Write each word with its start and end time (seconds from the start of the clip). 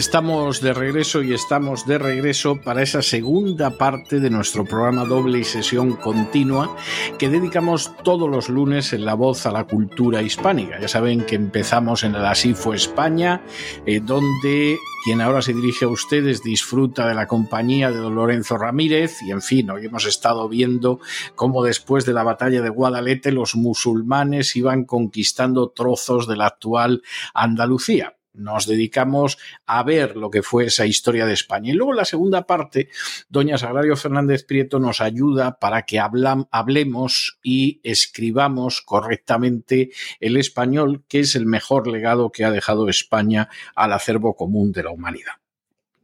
Estamos 0.00 0.62
de 0.62 0.72
regreso 0.72 1.22
y 1.22 1.34
estamos 1.34 1.84
de 1.84 1.98
regreso 1.98 2.58
para 2.58 2.82
esa 2.82 3.02
segunda 3.02 3.76
parte 3.76 4.18
de 4.18 4.30
nuestro 4.30 4.64
programa 4.64 5.04
doble 5.04 5.40
y 5.40 5.44
sesión 5.44 5.92
continua 5.92 6.74
que 7.18 7.28
dedicamos 7.28 7.94
todos 8.02 8.26
los 8.26 8.48
lunes 8.48 8.94
en 8.94 9.04
La 9.04 9.12
Voz 9.12 9.44
a 9.44 9.52
la 9.52 9.64
Cultura 9.64 10.22
Hispánica. 10.22 10.80
Ya 10.80 10.88
saben 10.88 11.26
que 11.26 11.34
empezamos 11.34 12.02
en 12.02 12.14
el 12.14 12.24
Así 12.24 12.54
fue 12.54 12.76
España, 12.76 13.42
eh, 13.84 14.00
donde 14.00 14.78
quien 15.04 15.20
ahora 15.20 15.42
se 15.42 15.52
dirige 15.52 15.84
a 15.84 15.88
ustedes 15.88 16.42
disfruta 16.42 17.06
de 17.06 17.14
la 17.14 17.26
compañía 17.26 17.90
de 17.90 17.98
don 17.98 18.14
Lorenzo 18.14 18.56
Ramírez 18.56 19.20
y 19.20 19.32
en 19.32 19.42
fin, 19.42 19.68
hoy 19.68 19.84
hemos 19.84 20.06
estado 20.06 20.48
viendo 20.48 20.98
cómo 21.34 21.62
después 21.62 22.06
de 22.06 22.14
la 22.14 22.22
batalla 22.22 22.62
de 22.62 22.70
Guadalete 22.70 23.32
los 23.32 23.54
musulmanes 23.54 24.56
iban 24.56 24.86
conquistando 24.86 25.68
trozos 25.68 26.26
de 26.26 26.36
la 26.36 26.46
actual 26.46 27.02
Andalucía 27.34 28.14
nos 28.32 28.66
dedicamos 28.66 29.38
a 29.66 29.82
ver 29.82 30.16
lo 30.16 30.30
que 30.30 30.42
fue 30.42 30.66
esa 30.66 30.86
historia 30.86 31.26
de 31.26 31.32
España. 31.32 31.72
Y 31.72 31.76
luego 31.76 31.92
la 31.92 32.04
segunda 32.04 32.46
parte, 32.46 32.88
doña 33.28 33.58
Sagrario 33.58 33.96
Fernández 33.96 34.44
Prieto 34.44 34.78
nos 34.78 35.00
ayuda 35.00 35.58
para 35.58 35.82
que 35.82 35.98
hablemos 36.00 37.38
y 37.42 37.80
escribamos 37.82 38.82
correctamente 38.82 39.90
el 40.20 40.36
español, 40.36 41.04
que 41.08 41.20
es 41.20 41.34
el 41.34 41.46
mejor 41.46 41.86
legado 41.86 42.30
que 42.30 42.44
ha 42.44 42.50
dejado 42.50 42.88
España 42.88 43.48
al 43.74 43.92
acervo 43.92 44.34
común 44.34 44.72
de 44.72 44.84
la 44.84 44.90
humanidad. 44.90 45.34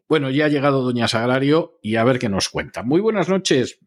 Bueno, 0.08 0.30
ya 0.30 0.44
ha 0.44 0.48
llegado 0.48 0.82
doña 0.82 1.08
Sagrario 1.08 1.78
y 1.82 1.96
a 1.96 2.04
ver 2.04 2.18
qué 2.18 2.28
nos 2.28 2.48
cuenta. 2.48 2.84
Muy 2.84 3.00
buenas 3.00 3.28
noches. 3.28 3.80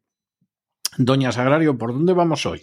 Doña 0.97 1.31
Sagrario, 1.31 1.77
¿por 1.77 1.93
dónde 1.93 2.13
vamos 2.13 2.45
hoy? 2.45 2.61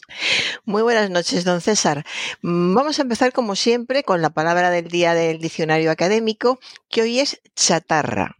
Muy 0.65 0.83
buenas 0.83 1.11
noches, 1.11 1.45
don 1.45 1.61
César. 1.61 2.05
Mm, 2.43 2.75
vamos 2.75 2.99
a 2.99 3.03
empezar, 3.03 3.33
como 3.33 3.55
siempre, 3.55 4.03
con 4.03 4.21
la 4.21 4.31
palabra 4.31 4.71
del 4.71 4.89
día 4.89 5.15
del 5.15 5.39
diccionario 5.39 5.91
académico, 5.91 6.59
que 6.91 7.03
hoy 7.03 7.21
es 7.21 7.41
chatarra. 7.55 8.37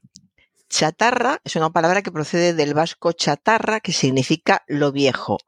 Chatarra 0.69 1.41
es 1.45 1.55
una 1.55 1.71
palabra 1.71 2.03
que 2.03 2.11
procede 2.11 2.53
del 2.53 2.75
vasco 2.75 3.13
chatarra, 3.13 3.79
que 3.79 3.93
significa 3.93 4.65
lo 4.67 4.91
viejo. 4.91 5.39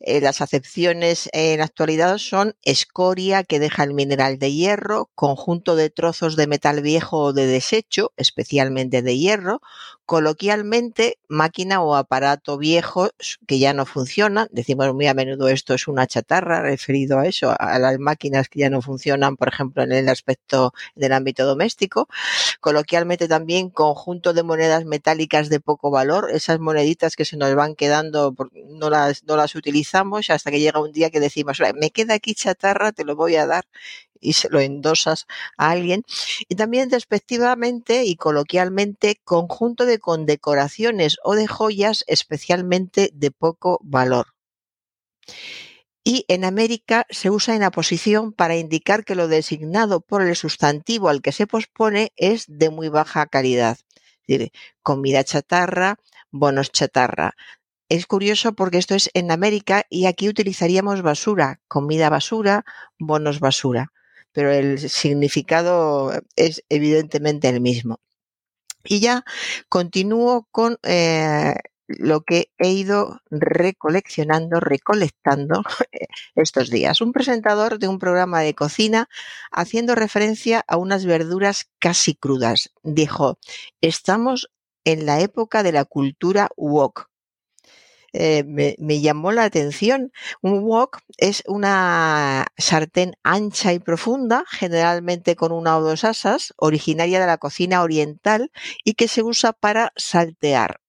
Eh, 0.00 0.20
las 0.20 0.42
acepciones 0.42 1.30
en 1.32 1.58
la 1.58 1.64
actualidad 1.64 2.18
son 2.18 2.54
escoria 2.62 3.42
que 3.42 3.58
deja 3.58 3.84
el 3.84 3.94
mineral 3.94 4.38
de 4.38 4.52
hierro, 4.52 5.10
conjunto 5.14 5.76
de 5.76 5.88
trozos 5.88 6.36
de 6.36 6.46
metal 6.46 6.82
viejo 6.82 7.18
o 7.18 7.32
de 7.32 7.46
desecho, 7.46 8.12
especialmente 8.18 9.00
de 9.00 9.16
hierro, 9.16 9.62
coloquialmente 10.04 11.18
máquina 11.28 11.80
o 11.82 11.94
aparato 11.94 12.58
viejo 12.58 13.10
que 13.46 13.60
ya 13.60 13.72
no 13.72 13.86
funciona. 13.86 14.48
Decimos 14.50 14.92
muy 14.92 15.06
a 15.06 15.14
menudo 15.14 15.48
esto 15.48 15.72
es 15.72 15.88
una 15.88 16.06
chatarra, 16.06 16.62
referido 16.62 17.18
a 17.18 17.26
eso, 17.26 17.54
a 17.58 17.78
las 17.78 17.98
máquinas 17.98 18.48
que 18.48 18.58
ya 18.58 18.70
no 18.70 18.82
funcionan, 18.82 19.36
por 19.36 19.48
ejemplo, 19.48 19.84
en 19.84 19.92
el 19.92 20.08
aspecto 20.08 20.72
del 20.96 21.12
ámbito 21.12 21.46
doméstico. 21.46 22.08
Coloquialmente 22.60 23.28
también 23.28 23.70
conjunto 23.70 24.32
de 24.32 24.42
monedas 24.50 24.84
metálicas 24.84 25.48
de 25.48 25.60
poco 25.60 25.90
valor, 25.90 26.30
esas 26.32 26.58
moneditas 26.58 27.14
que 27.16 27.24
se 27.24 27.36
nos 27.36 27.54
van 27.54 27.76
quedando, 27.76 28.34
no 28.80 28.90
las, 28.90 29.24
no 29.24 29.36
las 29.36 29.54
utilizamos 29.54 30.28
hasta 30.30 30.50
que 30.50 30.60
llega 30.60 30.80
un 30.80 30.92
día 30.92 31.10
que 31.10 31.20
decimos, 31.20 31.58
me 31.80 31.90
queda 31.90 32.14
aquí 32.14 32.34
chatarra, 32.34 32.92
te 32.92 33.04
lo 33.04 33.14
voy 33.14 33.36
a 33.36 33.46
dar 33.46 33.64
y 34.20 34.32
se 34.34 34.48
lo 34.50 34.60
endosas 34.60 35.26
a 35.56 35.70
alguien. 35.70 36.02
Y 36.48 36.56
también 36.56 36.88
despectivamente 36.88 38.04
y 38.04 38.16
coloquialmente 38.16 39.20
conjunto 39.24 39.86
de 39.86 39.98
condecoraciones 39.98 41.16
o 41.22 41.34
de 41.34 41.46
joyas 41.46 42.04
especialmente 42.06 43.10
de 43.14 43.30
poco 43.30 43.78
valor. 43.82 44.26
Y 46.02 46.24
en 46.28 46.44
América 46.44 47.06
se 47.10 47.30
usa 47.30 47.54
en 47.54 47.62
aposición 47.62 48.32
para 48.32 48.56
indicar 48.56 49.04
que 49.04 49.14
lo 49.14 49.28
designado 49.28 50.00
por 50.00 50.22
el 50.22 50.34
sustantivo 50.34 51.08
al 51.08 51.20
que 51.20 51.32
se 51.32 51.46
pospone 51.46 52.12
es 52.16 52.46
de 52.48 52.70
muy 52.70 52.88
baja 52.88 53.26
calidad. 53.26 53.78
Es 54.26 54.38
decir, 54.38 54.52
comida 54.82 55.24
chatarra, 55.24 55.98
bonos 56.30 56.70
chatarra. 56.72 57.34
Es 57.88 58.06
curioso 58.06 58.54
porque 58.54 58.78
esto 58.78 58.94
es 58.94 59.10
en 59.14 59.30
América 59.30 59.84
y 59.90 60.06
aquí 60.06 60.28
utilizaríamos 60.28 61.02
basura, 61.02 61.60
comida 61.68 62.08
basura, 62.08 62.64
bonos 62.98 63.40
basura 63.40 63.92
pero 64.32 64.52
el 64.52 64.78
significado 64.78 66.12
es 66.36 66.62
evidentemente 66.68 67.48
el 67.48 67.60
mismo. 67.60 68.00
Y 68.84 69.00
ya 69.00 69.24
continúo 69.68 70.48
con 70.50 70.78
eh, 70.82 71.54
lo 71.98 72.22
que 72.22 72.50
he 72.58 72.70
ido 72.70 73.20
recoleccionando, 73.30 74.60
recolectando 74.60 75.62
estos 76.34 76.70
días. 76.70 77.00
Un 77.00 77.12
presentador 77.12 77.78
de 77.78 77.88
un 77.88 77.98
programa 77.98 78.40
de 78.40 78.54
cocina 78.54 79.08
haciendo 79.50 79.94
referencia 79.94 80.64
a 80.68 80.76
unas 80.76 81.04
verduras 81.04 81.68
casi 81.78 82.14
crudas. 82.14 82.72
Dijo, 82.82 83.38
estamos 83.80 84.50
en 84.84 85.06
la 85.06 85.20
época 85.20 85.62
de 85.62 85.72
la 85.72 85.84
cultura 85.84 86.48
wok. 86.56 87.10
Eh, 88.12 88.42
me, 88.44 89.00
llamó 89.00 89.30
la 89.32 89.44
atención. 89.44 90.12
Un 90.42 90.64
wok 90.64 90.98
es 91.16 91.44
una 91.46 92.46
sartén 92.58 93.14
ancha 93.22 93.72
y 93.72 93.78
profunda, 93.78 94.44
generalmente 94.48 95.36
con 95.36 95.52
una 95.52 95.76
o 95.78 95.82
dos 95.82 96.04
asas, 96.04 96.52
originaria 96.56 97.20
de 97.20 97.26
la 97.26 97.38
cocina 97.38 97.82
oriental 97.82 98.50
y 98.84 98.94
que 98.94 99.06
se 99.06 99.22
usa 99.22 99.52
para 99.52 99.92
saltear. 99.96 100.80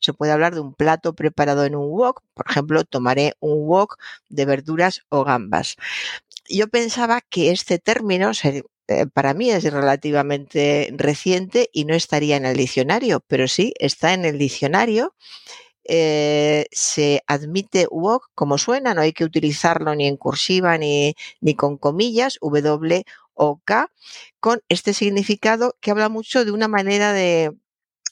Se 0.00 0.12
puede 0.12 0.32
hablar 0.32 0.54
de 0.54 0.60
un 0.60 0.74
plato 0.74 1.14
preparado 1.14 1.64
en 1.64 1.74
un 1.74 1.90
wok, 1.90 2.22
por 2.34 2.46
ejemplo, 2.48 2.84
tomaré 2.84 3.34
un 3.40 3.66
wok 3.68 3.96
de 4.28 4.44
verduras 4.44 5.02
o 5.08 5.24
gambas. 5.24 5.76
Yo 6.48 6.68
pensaba 6.68 7.20
que 7.20 7.50
este 7.50 7.78
término 7.78 8.32
eh, 8.42 9.06
para 9.12 9.34
mí 9.34 9.50
es 9.50 9.64
relativamente 9.64 10.90
reciente 10.96 11.68
y 11.72 11.84
no 11.84 11.94
estaría 11.94 12.36
en 12.36 12.46
el 12.46 12.56
diccionario, 12.56 13.22
pero 13.26 13.48
sí 13.48 13.74
está 13.78 14.14
en 14.14 14.24
el 14.24 14.38
diccionario 14.38 15.14
eh, 15.90 16.66
se 16.70 17.22
admite 17.26 17.86
wok 17.90 18.30
como 18.34 18.58
suena, 18.58 18.92
no 18.92 19.00
hay 19.00 19.14
que 19.14 19.24
utilizarlo 19.24 19.94
ni 19.94 20.06
en 20.06 20.18
cursiva 20.18 20.76
ni, 20.76 21.14
ni 21.40 21.54
con 21.54 21.78
comillas, 21.78 22.38
W 22.42 23.04
o 23.34 23.60
K, 23.64 23.90
con 24.38 24.60
este 24.68 24.92
significado 24.92 25.76
que 25.80 25.90
habla 25.90 26.10
mucho 26.10 26.44
de 26.44 26.50
una 26.50 26.68
manera 26.68 27.14
de, 27.14 27.52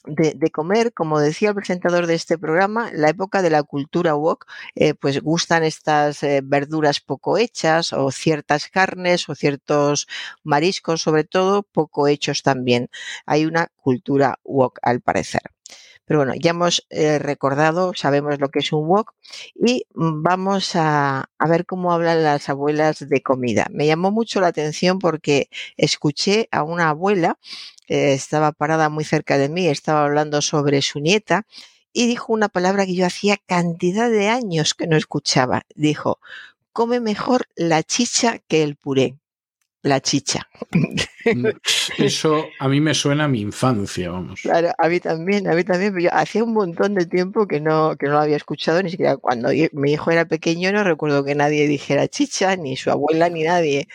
de, 0.05 0.51
comer, 0.51 0.93
como 0.93 1.19
decía 1.19 1.49
el 1.49 1.55
presentador 1.55 2.07
de 2.07 2.15
este 2.15 2.37
programa, 2.37 2.91
la 2.93 3.09
época 3.09 3.41
de 3.41 3.49
la 3.49 3.63
cultura 3.63 4.15
wok, 4.15 4.45
eh, 4.75 4.93
pues 4.93 5.21
gustan 5.21 5.63
estas 5.63 6.23
eh, 6.23 6.41
verduras 6.43 6.99
poco 6.99 7.37
hechas 7.37 7.93
o 7.93 8.11
ciertas 8.11 8.69
carnes 8.69 9.27
o 9.29 9.35
ciertos 9.35 10.07
mariscos, 10.43 11.01
sobre 11.01 11.23
todo, 11.23 11.63
poco 11.63 12.07
hechos 12.07 12.43
también. 12.43 12.89
Hay 13.25 13.45
una 13.45 13.67
cultura 13.75 14.39
wok 14.43 14.79
al 14.81 15.01
parecer. 15.01 15.56
Pero 16.07 16.19
bueno, 16.21 16.33
ya 16.39 16.51
hemos 16.51 16.87
eh, 16.89 17.19
recordado, 17.19 17.91
sabemos 17.93 18.39
lo 18.39 18.47
que 18.47 18.59
es 18.59 18.71
un 18.71 18.87
wok 18.87 19.13
y 19.55 19.85
vamos 19.93 20.71
a, 20.75 21.29
ver 21.49 21.65
cómo 21.65 21.91
hablan 21.91 22.23
las 22.23 22.47
abuelas 22.47 23.07
de 23.09 23.21
comida. 23.21 23.67
Me 23.71 23.85
llamó 23.85 24.09
mucho 24.09 24.39
la 24.39 24.47
atención 24.47 24.99
porque 24.99 25.49
escuché 25.75 26.47
a 26.51 26.63
una 26.63 26.89
abuela, 26.89 27.37
eh, 27.89 28.13
estaba 28.13 28.53
parada 28.53 28.87
muy 28.87 29.03
cerca 29.03 29.37
de 29.37 29.49
mí, 29.49 29.67
estaba 29.67 30.05
hablando 30.05 30.41
sobre 30.41 30.81
su 30.81 31.01
nieta 31.01 31.45
y 31.91 32.07
dijo 32.07 32.31
una 32.31 32.47
palabra 32.47 32.85
que 32.85 32.95
yo 32.95 33.05
hacía 33.05 33.35
cantidad 33.45 34.09
de 34.09 34.29
años 34.29 34.73
que 34.75 34.87
no 34.87 34.95
escuchaba. 34.95 35.63
Dijo, 35.75 36.21
come 36.71 37.01
mejor 37.01 37.47
la 37.55 37.83
chicha 37.83 38.39
que 38.47 38.63
el 38.63 38.77
puré 38.77 39.17
la 39.87 40.01
chicha. 40.01 40.47
Eso 41.97 42.45
a 42.59 42.67
mí 42.67 42.81
me 42.81 42.93
suena 42.93 43.25
a 43.25 43.27
mi 43.27 43.41
infancia, 43.41 44.11
vamos. 44.11 44.41
Claro, 44.41 44.71
a 44.77 44.87
mí 44.87 44.99
también, 44.99 45.47
a 45.47 45.53
mí 45.53 45.63
también, 45.63 45.93
pero 45.93 46.03
yo 46.03 46.13
hacía 46.13 46.43
un 46.43 46.53
montón 46.53 46.93
de 46.95 47.05
tiempo 47.05 47.47
que 47.47 47.59
no, 47.59 47.95
que 47.97 48.07
no 48.07 48.13
lo 48.13 48.19
había 48.19 48.37
escuchado, 48.37 48.81
ni 48.83 48.89
siquiera 48.89 49.17
cuando 49.17 49.49
mi 49.73 49.91
hijo 49.93 50.11
era 50.11 50.25
pequeño 50.25 50.71
no 50.71 50.83
recuerdo 50.83 51.23
que 51.23 51.35
nadie 51.35 51.67
dijera 51.67 52.07
chicha, 52.07 52.55
ni 52.55 52.77
su 52.77 52.91
abuela, 52.91 53.29
ni 53.29 53.43
nadie. 53.43 53.87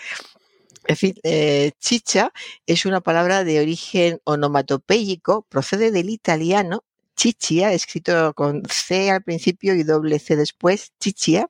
En 0.86 0.96
fin, 0.96 1.14
eh, 1.22 1.72
chicha 1.78 2.32
es 2.66 2.86
una 2.86 3.00
palabra 3.00 3.44
de 3.44 3.60
origen 3.60 4.20
onomatopéyico, 4.24 5.46
procede 5.48 5.92
del 5.92 6.10
italiano 6.10 6.84
chichia, 7.16 7.72
escrito 7.72 8.34
con 8.34 8.62
C 8.68 9.10
al 9.10 9.22
principio 9.22 9.74
y 9.74 9.82
doble 9.84 10.18
C 10.18 10.36
después, 10.36 10.92
chichia, 11.00 11.48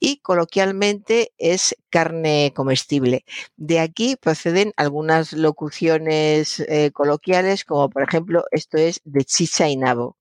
y 0.00 0.18
coloquialmente 0.18 1.32
es 1.38 1.76
carne 1.90 2.52
comestible. 2.54 3.24
De 3.56 3.80
aquí 3.80 4.16
proceden 4.16 4.72
algunas 4.76 5.32
locuciones 5.32 6.60
eh, 6.60 6.90
coloquiales, 6.92 7.64
como 7.64 7.90
por 7.90 8.02
ejemplo, 8.02 8.44
esto 8.52 8.78
es 8.78 9.00
de 9.04 9.24
chicha 9.24 9.68
y 9.68 9.76
nabo. 9.76 10.16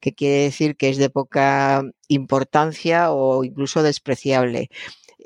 que 0.00 0.14
quiere 0.14 0.44
decir 0.44 0.76
que 0.76 0.90
es 0.90 0.98
de 0.98 1.10
poca 1.10 1.82
importancia 2.08 3.10
o 3.12 3.44
incluso 3.44 3.82
despreciable. 3.82 4.70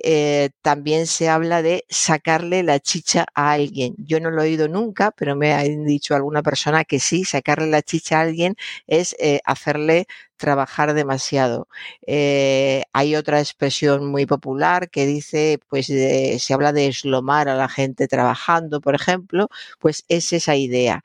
Eh, 0.02 0.50
también 0.62 1.06
se 1.06 1.28
habla 1.28 1.62
de 1.62 1.84
sacarle 1.88 2.62
la 2.62 2.80
chicha 2.80 3.26
a 3.34 3.52
alguien. 3.52 3.94
Yo 3.98 4.20
no 4.20 4.30
lo 4.30 4.42
he 4.42 4.46
oído 4.46 4.68
nunca, 4.68 5.10
pero 5.12 5.36
me 5.36 5.52
ha 5.52 5.62
dicho 5.62 6.14
alguna 6.14 6.42
persona 6.42 6.84
que 6.84 7.00
sí, 7.00 7.24
sacarle 7.24 7.66
la 7.68 7.82
chicha 7.82 8.18
a 8.18 8.22
alguien 8.22 8.56
es 8.86 9.14
eh, 9.18 9.40
hacerle 9.44 10.06
trabajar 10.36 10.94
demasiado. 10.94 11.68
Eh, 12.06 12.82
hay 12.92 13.14
otra 13.16 13.40
expresión 13.40 14.06
muy 14.06 14.24
popular 14.26 14.88
que 14.90 15.06
dice, 15.06 15.60
pues 15.68 15.86
se 15.86 16.54
habla 16.54 16.72
de 16.72 16.86
eslomar 16.88 17.48
a 17.48 17.54
la 17.54 17.68
gente 17.68 18.08
trabajando, 18.08 18.80
por 18.80 18.94
ejemplo, 18.94 19.48
pues 19.78 20.04
es 20.08 20.32
esa 20.32 20.56
idea. 20.56 21.04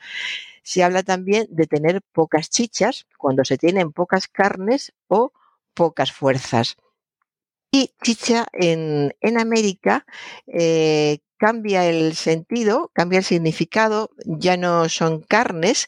Se 0.63 0.83
habla 0.83 1.03
también 1.03 1.47
de 1.49 1.67
tener 1.67 2.01
pocas 2.13 2.49
chichas 2.49 3.05
cuando 3.17 3.45
se 3.45 3.57
tienen 3.57 3.91
pocas 3.91 4.27
carnes 4.27 4.93
o 5.07 5.31
pocas 5.73 6.11
fuerzas. 6.11 6.77
Y 7.77 7.91
chicha 8.01 8.45
en, 8.53 9.11
América 9.37 10.05
eh, 10.47 11.19
cambia 11.35 11.85
el 11.85 12.15
sentido, 12.15 12.89
cambia 12.93 13.19
el 13.19 13.25
significado, 13.25 14.11
ya 14.23 14.55
no 14.55 14.87
son 14.87 15.19
carnes. 15.19 15.87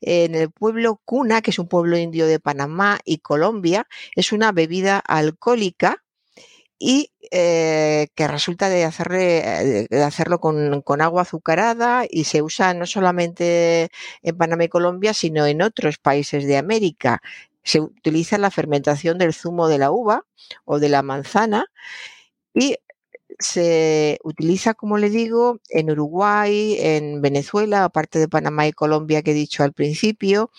En 0.00 0.36
el 0.36 0.52
pueblo 0.52 1.00
Cuna, 1.04 1.42
que 1.42 1.50
es 1.50 1.58
un 1.58 1.66
pueblo 1.66 1.98
indio 1.98 2.28
de 2.28 2.38
Panamá 2.38 3.00
y 3.04 3.18
Colombia, 3.18 3.88
es 4.14 4.30
una 4.30 4.52
bebida 4.52 5.00
alcohólica 5.00 6.04
y 6.78 7.10
eh, 7.32 8.06
que 8.14 8.28
resulta 8.28 8.68
de, 8.68 8.84
hacerlo 8.84 10.38
con, 10.38 11.00
agua 11.00 11.22
azucarada 11.22 12.04
y 12.08 12.24
se 12.24 12.42
usa 12.42 12.74
no 12.74 12.86
solamente 12.86 13.90
en 14.22 14.38
Panamá 14.38 14.64
y 14.64 14.68
Colombia, 14.68 15.12
sino 15.14 15.46
en 15.46 15.62
otros 15.62 15.98
países 15.98 16.46
de 16.46 16.58
América 16.58 17.22
se 17.64 17.80
utiliza 17.80 18.38
la 18.38 18.50
fermentación 18.50 19.18
del 19.18 19.34
zumo 19.34 19.68
de 19.68 19.78
la 19.78 19.90
uva 19.90 20.24
o 20.64 20.78
de 20.78 20.88
la 20.90 21.02
manzana 21.02 21.66
y 22.54 22.76
se 23.38 24.20
utiliza, 24.22 24.74
como 24.74 24.98
le 24.98 25.10
digo, 25.10 25.58
en 25.68 25.90
Uruguay, 25.90 26.76
en 26.78 27.20
Venezuela, 27.20 27.84
aparte 27.84 28.18
de 28.18 28.28
Panamá 28.28 28.68
y 28.68 28.72
Colombia 28.72 29.22
que 29.22 29.32
he 29.32 29.34
dicho 29.34 29.64
al 29.64 29.72
principio. 29.72 30.50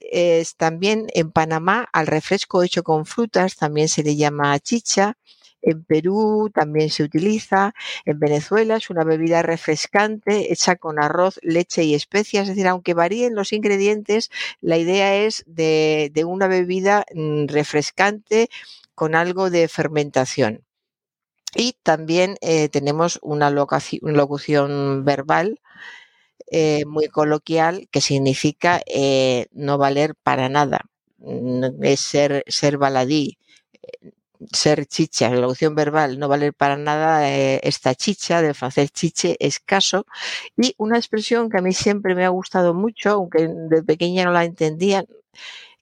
Es 0.00 0.56
también 0.56 1.06
en 1.14 1.30
Panamá 1.32 1.88
al 1.92 2.06
refresco 2.06 2.62
hecho 2.62 2.82
con 2.82 3.04
frutas 3.06 3.56
también 3.56 3.88
se 3.88 4.02
le 4.02 4.16
llama 4.16 4.58
chicha 4.60 5.18
en 5.64 5.82
Perú 5.84 6.50
también 6.52 6.90
se 6.90 7.02
utiliza, 7.02 7.74
en 8.04 8.18
Venezuela 8.18 8.76
es 8.76 8.90
una 8.90 9.04
bebida 9.04 9.42
refrescante 9.42 10.52
hecha 10.52 10.76
con 10.76 11.02
arroz, 11.02 11.40
leche 11.42 11.84
y 11.84 11.94
especias, 11.94 12.42
es 12.44 12.48
decir, 12.50 12.68
aunque 12.68 12.94
varíen 12.94 13.34
los 13.34 13.52
ingredientes, 13.52 14.30
la 14.60 14.76
idea 14.76 15.16
es 15.16 15.42
de, 15.46 16.12
una 16.26 16.48
bebida 16.48 17.06
mm, 17.14 17.46
refrescante 17.46 18.48
con 18.94 19.14
algo 19.14 19.50
de 19.50 19.68
fermentación. 19.68 20.64
Y 21.56 21.76
también 21.82 22.36
eh, 22.40 22.68
tenemos 22.68 23.18
una 23.22 23.50
locución, 23.50 25.04
verbal 25.04 25.60
eh, 26.50 26.84
muy 26.86 27.08
coloquial 27.08 27.88
que 27.90 28.00
significa 28.00 28.82
eh, 28.86 29.46
no 29.52 29.78
valer 29.78 30.14
para 30.14 30.48
nada, 30.48 30.82
mm, 31.18 31.82
es 31.82 32.00
ser, 32.00 32.44
ser 32.48 32.76
baladí 32.76 33.38
ser 34.52 34.86
chicha, 34.86 35.30
la 35.30 35.36
locución 35.36 35.74
verbal, 35.74 36.18
no 36.18 36.28
valer 36.28 36.52
para 36.54 36.76
nada 36.76 37.30
eh, 37.30 37.60
esta 37.62 37.94
chicha, 37.94 38.42
del 38.42 38.54
francés 38.54 38.92
chiche, 38.92 39.36
escaso, 39.40 40.06
y 40.56 40.74
una 40.78 40.96
expresión 40.96 41.50
que 41.50 41.58
a 41.58 41.62
mí 41.62 41.72
siempre 41.72 42.14
me 42.14 42.24
ha 42.24 42.28
gustado 42.28 42.74
mucho, 42.74 43.10
aunque 43.10 43.48
de 43.48 43.82
pequeña 43.82 44.24
no 44.24 44.32
la 44.32 44.44
entendía, 44.44 45.04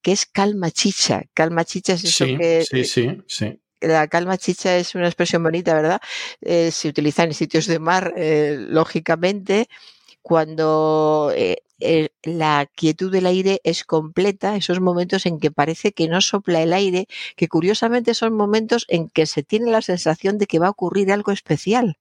que 0.02 0.12
es 0.12 0.26
calma 0.26 0.70
chicha. 0.70 1.22
Calma 1.34 1.64
chicha 1.64 1.94
es 1.94 2.04
eso 2.04 2.24
que... 2.24 2.64
Sí, 2.68 2.84
sí, 2.84 3.22
sí. 3.26 3.58
La 3.80 4.06
calma 4.06 4.38
chicha 4.38 4.76
es 4.76 4.94
una 4.94 5.06
expresión 5.06 5.42
bonita, 5.42 5.74
¿verdad? 5.74 6.00
Eh, 6.40 6.70
se 6.70 6.88
utiliza 6.88 7.24
en 7.24 7.34
sitios 7.34 7.66
de 7.66 7.80
mar, 7.80 8.14
eh, 8.16 8.56
lógicamente, 8.58 9.68
cuando 10.22 11.32
eh, 11.34 11.64
la 12.22 12.66
quietud 12.74 13.10
del 13.12 13.26
aire 13.26 13.60
es 13.64 13.84
completa, 13.84 14.56
esos 14.56 14.80
momentos 14.80 15.26
en 15.26 15.38
que 15.40 15.50
parece 15.50 15.92
que 15.92 16.08
no 16.08 16.20
sopla 16.20 16.62
el 16.62 16.72
aire, 16.72 17.06
que 17.36 17.48
curiosamente 17.48 18.14
son 18.14 18.34
momentos 18.34 18.84
en 18.88 19.08
que 19.08 19.26
se 19.26 19.42
tiene 19.42 19.70
la 19.70 19.82
sensación 19.82 20.38
de 20.38 20.46
que 20.46 20.58
va 20.58 20.68
a 20.68 20.70
ocurrir 20.70 21.12
algo 21.12 21.32
especial. 21.32 21.98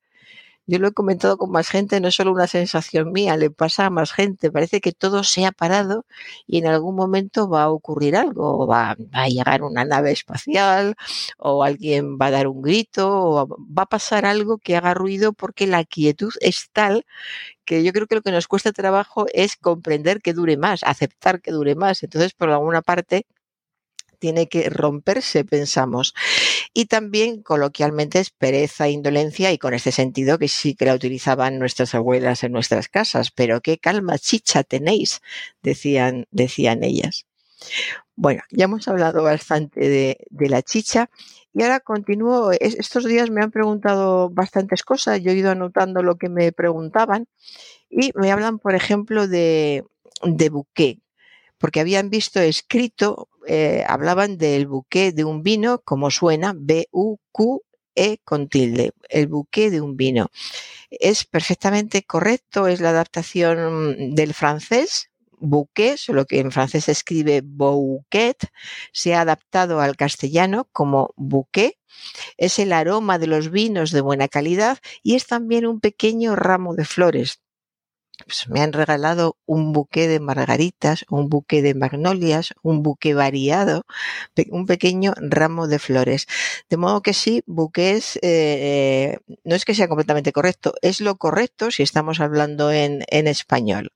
Yo 0.67 0.79
lo 0.79 0.87
he 0.87 0.91
comentado 0.93 1.37
con 1.37 1.51
más 1.51 1.69
gente, 1.69 1.99
no 1.99 2.07
es 2.07 2.15
solo 2.15 2.31
una 2.31 2.47
sensación 2.47 3.11
mía, 3.11 3.35
le 3.35 3.49
pasa 3.49 3.87
a 3.87 3.89
más 3.89 4.11
gente. 4.13 4.51
Parece 4.51 4.79
que 4.79 4.91
todo 4.93 5.23
se 5.23 5.45
ha 5.45 5.51
parado 5.51 6.05
y 6.47 6.59
en 6.59 6.67
algún 6.67 6.95
momento 6.95 7.49
va 7.49 7.63
a 7.63 7.69
ocurrir 7.71 8.15
algo. 8.15 8.67
Va, 8.67 8.95
va 9.13 9.23
a 9.23 9.27
llegar 9.27 9.63
una 9.63 9.83
nave 9.85 10.11
espacial 10.11 10.95
o 11.37 11.63
alguien 11.63 12.17
va 12.17 12.27
a 12.27 12.31
dar 12.31 12.47
un 12.47 12.61
grito 12.61 13.09
o 13.11 13.47
va 13.47 13.83
a 13.83 13.85
pasar 13.87 14.25
algo 14.25 14.59
que 14.59 14.77
haga 14.77 14.93
ruido 14.93 15.33
porque 15.33 15.67
la 15.67 15.83
quietud 15.83 16.33
es 16.41 16.69
tal 16.71 17.05
que 17.65 17.83
yo 17.83 17.93
creo 17.93 18.07
que 18.07 18.15
lo 18.15 18.21
que 18.21 18.31
nos 18.31 18.47
cuesta 18.47 18.71
trabajo 18.73 19.25
es 19.33 19.55
comprender 19.57 20.21
que 20.21 20.33
dure 20.33 20.57
más, 20.57 20.83
aceptar 20.83 21.41
que 21.41 21.51
dure 21.51 21.75
más. 21.75 22.03
Entonces, 22.03 22.33
por 22.33 22.49
alguna 22.49 22.81
parte, 22.81 23.25
tiene 24.21 24.47
que 24.47 24.69
romperse, 24.69 25.43
pensamos. 25.43 26.13
Y 26.73 26.85
también 26.85 27.41
coloquialmente 27.41 28.19
es 28.19 28.29
pereza, 28.29 28.87
indolencia 28.87 29.51
y 29.51 29.57
con 29.57 29.73
este 29.73 29.91
sentido 29.91 30.37
que 30.37 30.47
sí 30.47 30.75
que 30.75 30.85
la 30.85 30.93
utilizaban 30.93 31.59
nuestras 31.59 31.95
abuelas 31.95 32.43
en 32.43 32.53
nuestras 32.53 32.87
casas, 32.87 33.31
pero 33.31 33.61
qué 33.61 33.79
calma 33.79 34.19
chicha 34.19 34.63
tenéis, 34.63 35.21
decían, 35.63 36.27
decían 36.31 36.83
ellas. 36.83 37.25
Bueno, 38.15 38.43
ya 38.51 38.65
hemos 38.65 38.87
hablado 38.87 39.23
bastante 39.23 39.79
de, 40.29 40.49
la 40.49 40.61
chicha 40.61 41.09
y 41.53 41.63
ahora 41.63 41.79
continúo. 41.79 42.51
Estos 42.51 43.05
días 43.05 43.31
me 43.31 43.41
han 43.41 43.51
preguntado 43.51 44.29
bastantes 44.29 44.83
cosas, 44.83 45.21
yo 45.21 45.31
he 45.31 45.35
ido 45.35 45.49
anotando 45.49 46.03
lo 46.03 46.17
que 46.17 46.29
me 46.29 46.51
preguntaban 46.51 47.27
y 47.89 48.11
me 48.13 48.31
hablan, 48.31 48.59
por 48.59 48.75
ejemplo, 48.75 49.27
de, 49.27 49.83
de 50.23 50.49
buqué 50.49 50.99
porque 51.61 51.79
habían 51.79 52.09
visto 52.09 52.41
escrito, 52.41 53.29
eh, 53.47 53.85
hablaban 53.87 54.37
del 54.37 54.65
buque 54.67 55.11
de 55.11 55.23
un 55.23 55.43
vino, 55.43 55.79
como 55.85 56.09
suena, 56.09 56.53
B-U-Q-E 56.57 58.17
con 58.25 58.49
tilde, 58.49 58.91
el 59.09 59.27
buque 59.27 59.69
de 59.69 59.79
un 59.79 59.95
vino. 59.95 60.31
Es 60.89 61.23
perfectamente 61.23 62.01
correcto, 62.03 62.67
es 62.67 62.81
la 62.81 62.89
adaptación 62.89 64.15
del 64.15 64.33
francés, 64.33 65.11
bouquet, 65.39 65.97
solo 65.97 66.25
que 66.25 66.39
en 66.39 66.51
francés 66.51 66.85
se 66.85 66.93
escribe 66.93 67.41
bouquet, 67.43 68.37
se 68.91 69.13
ha 69.13 69.21
adaptado 69.21 69.81
al 69.81 69.95
castellano 69.95 70.67
como 70.71 71.13
bouquet. 71.15 71.77
Es 72.37 72.57
el 72.57 72.73
aroma 72.73 73.19
de 73.19 73.27
los 73.27 73.51
vinos 73.51 73.91
de 73.91 74.01
buena 74.01 74.27
calidad 74.27 74.79
y 75.03 75.15
es 75.15 75.27
también 75.27 75.67
un 75.67 75.79
pequeño 75.79 76.35
ramo 76.35 76.73
de 76.75 76.85
flores. 76.85 77.39
Pues, 78.25 78.47
me 78.49 78.61
han 78.61 78.73
regalado 78.73 79.37
un 79.45 79.73
buque 79.73 80.07
de 80.07 80.19
margaritas, 80.19 81.05
un 81.09 81.29
buque 81.29 81.61
de 81.61 81.73
magnolias, 81.73 82.53
un 82.61 82.83
buque 82.83 83.13
variado, 83.13 83.85
un 84.49 84.65
pequeño 84.65 85.13
ramo 85.17 85.67
de 85.67 85.79
flores. 85.79 86.27
De 86.69 86.77
modo 86.77 87.01
que 87.01 87.13
sí, 87.13 87.43
buques, 87.45 88.19
eh, 88.21 89.17
no 89.43 89.55
es 89.55 89.65
que 89.65 89.75
sea 89.75 89.87
completamente 89.87 90.31
correcto, 90.31 90.73
es 90.81 91.01
lo 91.01 91.15
correcto 91.17 91.71
si 91.71 91.83
estamos 91.83 92.19
hablando 92.19 92.71
en, 92.71 93.03
en 93.07 93.27
español 93.27 93.91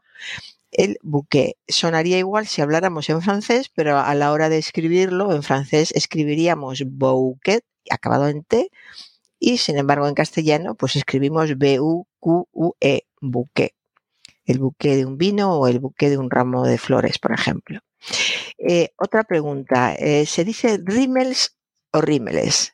el 0.72 0.98
buque. 1.04 1.58
Sonaría 1.68 2.18
igual 2.18 2.48
si 2.48 2.62
habláramos 2.62 3.10
en 3.10 3.22
francés, 3.22 3.72
pero 3.74 4.00
a 4.00 4.14
la 4.16 4.32
hora 4.34 4.50
de 4.50 4.58
escribirlo 4.58 5.34
en 5.34 5.42
francés 5.44 5.92
escribiríamos 5.96 6.84
bouquet, 6.86 7.64
acabado 7.90 8.28
en 8.28 8.44
T, 8.44 8.70
y 9.40 9.58
sin 9.58 9.78
embargo 9.78 10.08
en 10.08 10.16
castellano 10.16 10.76
pues 10.76 10.96
escribimos 10.96 11.58
B-U-Q-U-E, 11.58 13.04
buque 13.22 13.75
el 14.46 14.60
buque 14.60 14.96
de 14.96 15.06
un 15.06 15.18
vino 15.18 15.54
o 15.60 15.68
el 15.68 15.80
buque 15.80 16.10
de 16.10 16.18
un 16.18 16.30
ramo 16.30 16.66
de 16.66 16.78
flores, 16.78 17.20
por 17.20 17.34
ejemplo. 17.34 17.80
Eh, 18.58 18.90
otra 18.98 19.24
pregunta, 19.24 19.96
eh, 19.96 20.26
¿se 20.26 20.44
dice 20.44 20.80
rímels 20.84 21.56
o 21.92 22.02
rímeles? 22.02 22.74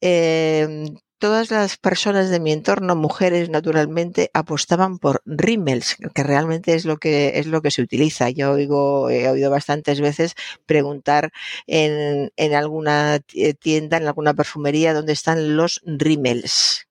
Em, 0.00 0.96
todas 1.18 1.50
las 1.50 1.76
personas 1.76 2.30
de 2.30 2.40
mi 2.40 2.52
entorno, 2.52 2.96
mujeres 2.96 3.48
naturalmente, 3.50 4.30
apostaban 4.34 4.98
por 4.98 5.22
rímels, 5.24 5.96
que 6.14 6.22
realmente 6.24 6.74
es 6.74 6.84
lo 6.84 6.98
que 6.98 7.38
es 7.38 7.46
lo 7.46 7.62
que 7.62 7.70
se 7.70 7.82
utiliza. 7.82 8.30
Yo 8.30 8.58
he 8.58 9.28
oído 9.28 9.50
bastantes 9.50 10.00
veces 10.00 10.34
preguntar 10.66 11.32
en, 11.66 12.32
en 12.36 12.54
alguna 12.54 13.20
tienda, 13.60 13.96
en 13.98 14.06
alguna 14.08 14.34
perfumería, 14.34 14.94
dónde 14.94 15.12
están 15.12 15.56
los 15.56 15.80
rímels. 15.84 16.88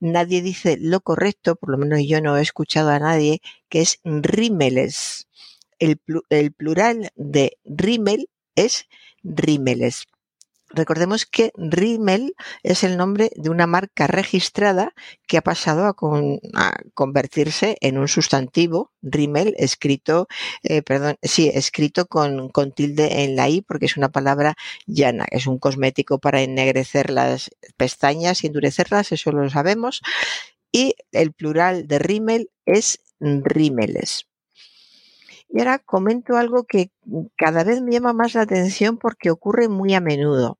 Nadie 0.00 0.42
dice 0.42 0.76
lo 0.80 1.00
correcto, 1.00 1.56
por 1.56 1.70
lo 1.70 1.78
menos 1.78 2.00
yo 2.06 2.20
no 2.20 2.36
he 2.36 2.42
escuchado 2.42 2.90
a 2.90 2.98
nadie, 2.98 3.40
que 3.68 3.80
es 3.80 4.00
rímeles. 4.04 5.28
El, 5.78 5.98
plural 6.52 7.10
de 7.14 7.56
rímel 7.64 8.28
es 8.54 8.86
rímeles. 9.22 10.06
Recordemos 10.72 11.26
que 11.26 11.50
Rimmel 11.56 12.34
es 12.62 12.84
el 12.84 12.96
nombre 12.96 13.32
de 13.34 13.50
una 13.50 13.66
marca 13.66 14.06
registrada 14.06 14.94
que 15.26 15.36
ha 15.36 15.42
pasado 15.42 15.84
a, 15.84 15.94
convertirse 16.94 17.76
en 17.80 17.98
un 17.98 18.06
sustantivo, 18.06 18.92
Rimmel, 19.02 19.54
escrito, 19.58 20.28
eh, 20.62 20.82
perdón, 20.82 21.16
sí, 21.22 21.50
escrito 21.52 22.06
con, 22.06 22.50
tilde 22.74 23.24
en 23.24 23.34
la 23.34 23.48
I 23.48 23.62
porque 23.62 23.86
es 23.86 23.96
una 23.96 24.10
palabra 24.10 24.54
llana, 24.86 25.26
es 25.30 25.48
un 25.48 25.58
cosmético 25.58 26.18
para 26.20 26.40
ennegrecer 26.40 27.10
las 27.10 27.50
pestañas 27.76 28.44
y 28.44 28.46
endurecerlas, 28.46 29.10
eso 29.10 29.32
lo 29.32 29.50
sabemos. 29.50 30.02
Y 30.70 30.94
el 31.10 31.32
plural 31.32 31.88
de 31.88 31.98
Rimmel 31.98 32.50
es 32.64 33.00
Rímeles. 33.18 34.26
Y 35.48 35.58
ahora 35.58 35.80
comento 35.80 36.36
algo 36.36 36.62
que 36.64 36.92
cada 37.36 37.64
vez 37.64 37.82
me 37.82 37.90
llama 37.90 38.12
más 38.12 38.34
la 38.34 38.42
atención 38.42 38.98
porque 38.98 39.32
ocurre 39.32 39.68
muy 39.68 39.94
a 39.94 40.00
menudo. 40.00 40.59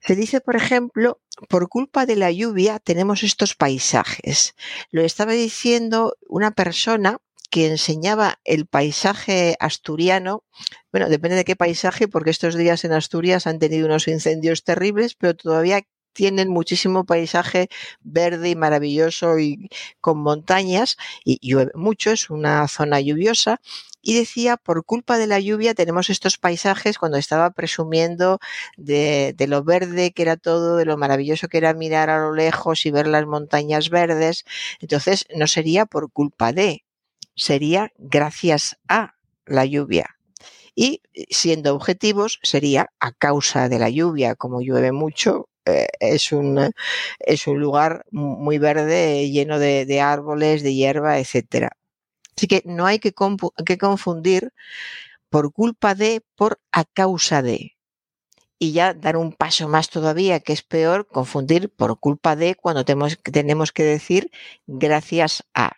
Se 0.00 0.14
dice, 0.14 0.40
por 0.40 0.56
ejemplo, 0.56 1.20
por 1.48 1.68
culpa 1.68 2.06
de 2.06 2.16
la 2.16 2.30
lluvia 2.30 2.78
tenemos 2.78 3.22
estos 3.22 3.54
paisajes. 3.54 4.54
Lo 4.90 5.02
estaba 5.02 5.32
diciendo 5.32 6.16
una 6.28 6.50
persona 6.52 7.18
que 7.50 7.66
enseñaba 7.66 8.38
el 8.44 8.66
paisaje 8.66 9.56
asturiano. 9.58 10.44
Bueno, 10.92 11.08
depende 11.08 11.36
de 11.36 11.44
qué 11.44 11.56
paisaje, 11.56 12.08
porque 12.08 12.30
estos 12.30 12.54
días 12.54 12.84
en 12.84 12.92
Asturias 12.92 13.46
han 13.46 13.58
tenido 13.58 13.86
unos 13.86 14.06
incendios 14.08 14.62
terribles, 14.62 15.14
pero 15.14 15.34
todavía 15.34 15.82
tienen 16.12 16.48
muchísimo 16.48 17.04
paisaje 17.04 17.68
verde 18.00 18.50
y 18.50 18.56
maravilloso 18.56 19.38
y 19.38 19.68
con 20.00 20.18
montañas 20.18 20.96
y 21.24 21.38
llueve 21.40 21.72
mucho, 21.74 22.10
es 22.10 22.30
una 22.30 22.66
zona 22.68 23.00
lluviosa 23.00 23.60
y 24.02 24.14
decía, 24.18 24.56
por 24.56 24.84
culpa 24.84 25.18
de 25.18 25.26
la 25.26 25.40
lluvia 25.40 25.74
tenemos 25.74 26.10
estos 26.10 26.38
paisajes 26.38 26.98
cuando 26.98 27.18
estaba 27.18 27.50
presumiendo 27.50 28.38
de, 28.76 29.34
de, 29.36 29.46
lo 29.46 29.62
verde 29.64 30.12
que 30.12 30.22
era 30.22 30.36
todo, 30.36 30.76
de 30.76 30.84
lo 30.84 30.96
maravilloso 30.96 31.48
que 31.48 31.58
era 31.58 31.74
mirar 31.74 32.10
a 32.10 32.20
lo 32.20 32.34
lejos 32.34 32.86
y 32.86 32.90
ver 32.90 33.06
las 33.06 33.26
montañas 33.26 33.90
verdes. 33.90 34.44
Entonces, 34.80 35.26
no 35.34 35.46
sería 35.46 35.86
por 35.86 36.10
culpa 36.10 36.52
de, 36.52 36.84
sería 37.34 37.92
gracias 37.98 38.78
a 38.88 39.14
la 39.46 39.64
lluvia. 39.64 40.16
Y 40.74 41.02
siendo 41.30 41.74
objetivos, 41.74 42.38
sería 42.42 42.90
a 43.00 43.12
causa 43.12 43.68
de 43.68 43.78
la 43.78 43.90
lluvia, 43.90 44.34
como 44.34 44.60
llueve 44.62 44.92
mucho, 44.92 45.48
eh, 45.66 45.88
es, 46.00 46.32
un, 46.32 46.72
es 47.18 47.46
un 47.46 47.60
lugar 47.60 48.04
muy 48.10 48.58
verde, 48.58 49.28
lleno 49.30 49.58
de, 49.58 49.84
de 49.86 50.00
árboles, 50.00 50.62
de 50.62 50.74
hierba, 50.74 51.18
etcétera. 51.18 51.76
Así 52.40 52.48
que 52.48 52.62
no 52.64 52.86
hay 52.86 52.98
que, 53.00 53.12
confundir 53.12 54.54
por 55.28 55.52
culpa 55.52 55.94
de, 55.94 56.22
por 56.36 56.58
a 56.72 56.86
causa 56.86 57.42
de. 57.42 57.76
Y 58.58 58.72
ya 58.72 58.94
dar 58.94 59.18
un 59.18 59.34
paso 59.34 59.68
más 59.68 59.90
todavía, 59.90 60.40
que 60.40 60.54
es 60.54 60.62
peor, 60.62 61.06
confundir 61.06 61.68
por 61.68 62.00
culpa 62.00 62.36
de 62.36 62.54
cuando 62.54 62.86
tenemos, 62.86 63.18
tenemos 63.22 63.72
que 63.72 63.82
decir 63.82 64.30
gracias 64.66 65.44
a. 65.52 65.72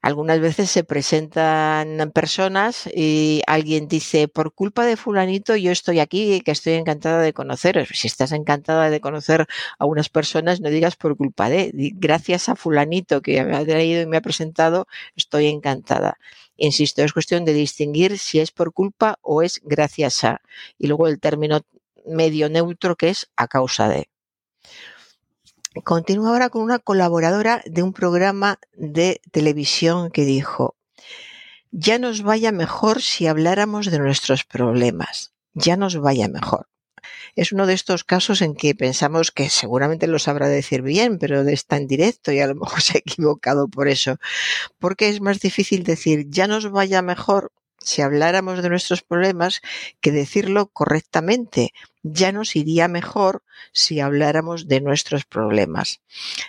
Algunas 0.00 0.40
veces 0.40 0.70
se 0.70 0.84
presentan 0.84 2.10
personas 2.12 2.88
y 2.94 3.42
alguien 3.46 3.88
dice, 3.88 4.28
por 4.28 4.54
culpa 4.54 4.84
de 4.86 4.96
fulanito 4.96 5.56
yo 5.56 5.70
estoy 5.70 6.00
aquí 6.00 6.34
y 6.34 6.40
que 6.40 6.52
estoy 6.52 6.74
encantada 6.74 7.20
de 7.20 7.32
conoceros. 7.32 7.88
Si 7.92 8.06
estás 8.06 8.32
encantada 8.32 8.90
de 8.90 9.00
conocer 9.00 9.46
a 9.78 9.84
unas 9.84 10.08
personas, 10.08 10.60
no 10.60 10.70
digas 10.70 10.96
por 10.96 11.16
culpa 11.16 11.48
de, 11.48 11.70
gracias 11.94 12.48
a 12.48 12.56
fulanito 12.56 13.22
que 13.22 13.42
me 13.44 13.56
ha 13.56 13.64
traído 13.64 14.02
y 14.02 14.06
me 14.06 14.16
ha 14.16 14.22
presentado, 14.22 14.86
estoy 15.16 15.46
encantada. 15.46 16.18
Insisto, 16.56 17.02
es 17.02 17.12
cuestión 17.12 17.44
de 17.44 17.54
distinguir 17.54 18.18
si 18.18 18.40
es 18.40 18.50
por 18.50 18.72
culpa 18.72 19.18
o 19.22 19.42
es 19.42 19.60
gracias 19.64 20.24
a. 20.24 20.40
Y 20.78 20.86
luego 20.86 21.08
el 21.08 21.18
término 21.18 21.60
medio 22.06 22.48
neutro 22.48 22.96
que 22.96 23.10
es 23.10 23.28
a 23.36 23.48
causa 23.48 23.88
de. 23.88 24.11
Continúo 25.80 26.28
ahora 26.28 26.50
con 26.50 26.62
una 26.62 26.78
colaboradora 26.78 27.62
de 27.64 27.82
un 27.82 27.94
programa 27.94 28.58
de 28.74 29.22
televisión 29.30 30.10
que 30.10 30.26
dijo, 30.26 30.76
ya 31.70 31.98
nos 31.98 32.22
vaya 32.22 32.52
mejor 32.52 33.00
si 33.00 33.26
habláramos 33.26 33.86
de 33.86 33.98
nuestros 33.98 34.44
problemas, 34.44 35.32
ya 35.54 35.78
nos 35.78 35.96
vaya 35.96 36.28
mejor. 36.28 36.68
Es 37.34 37.52
uno 37.52 37.66
de 37.66 37.72
estos 37.72 38.04
casos 38.04 38.42
en 38.42 38.54
que 38.54 38.74
pensamos 38.74 39.30
que 39.30 39.48
seguramente 39.48 40.06
lo 40.06 40.18
sabrá 40.18 40.48
decir 40.48 40.82
bien, 40.82 41.18
pero 41.18 41.40
está 41.40 41.78
en 41.78 41.86
directo 41.86 42.30
y 42.32 42.40
a 42.40 42.46
lo 42.46 42.54
mejor 42.54 42.80
se 42.82 42.98
ha 42.98 43.00
equivocado 43.00 43.68
por 43.68 43.88
eso. 43.88 44.16
Porque 44.78 45.08
es 45.08 45.22
más 45.22 45.40
difícil 45.40 45.84
decir 45.84 46.26
ya 46.28 46.46
nos 46.46 46.70
vaya 46.70 47.00
mejor 47.00 47.50
si 47.82 48.02
habláramos 48.02 48.62
de 48.62 48.68
nuestros 48.68 49.02
problemas 49.02 49.60
que 50.00 50.12
decirlo 50.12 50.66
correctamente. 50.66 51.72
Ya 52.02 52.32
nos 52.32 52.56
iría 52.56 52.88
mejor 52.88 53.42
si 53.72 54.00
habláramos 54.00 54.68
de 54.68 54.80
nuestros 54.80 55.24
problemas. 55.24 56.00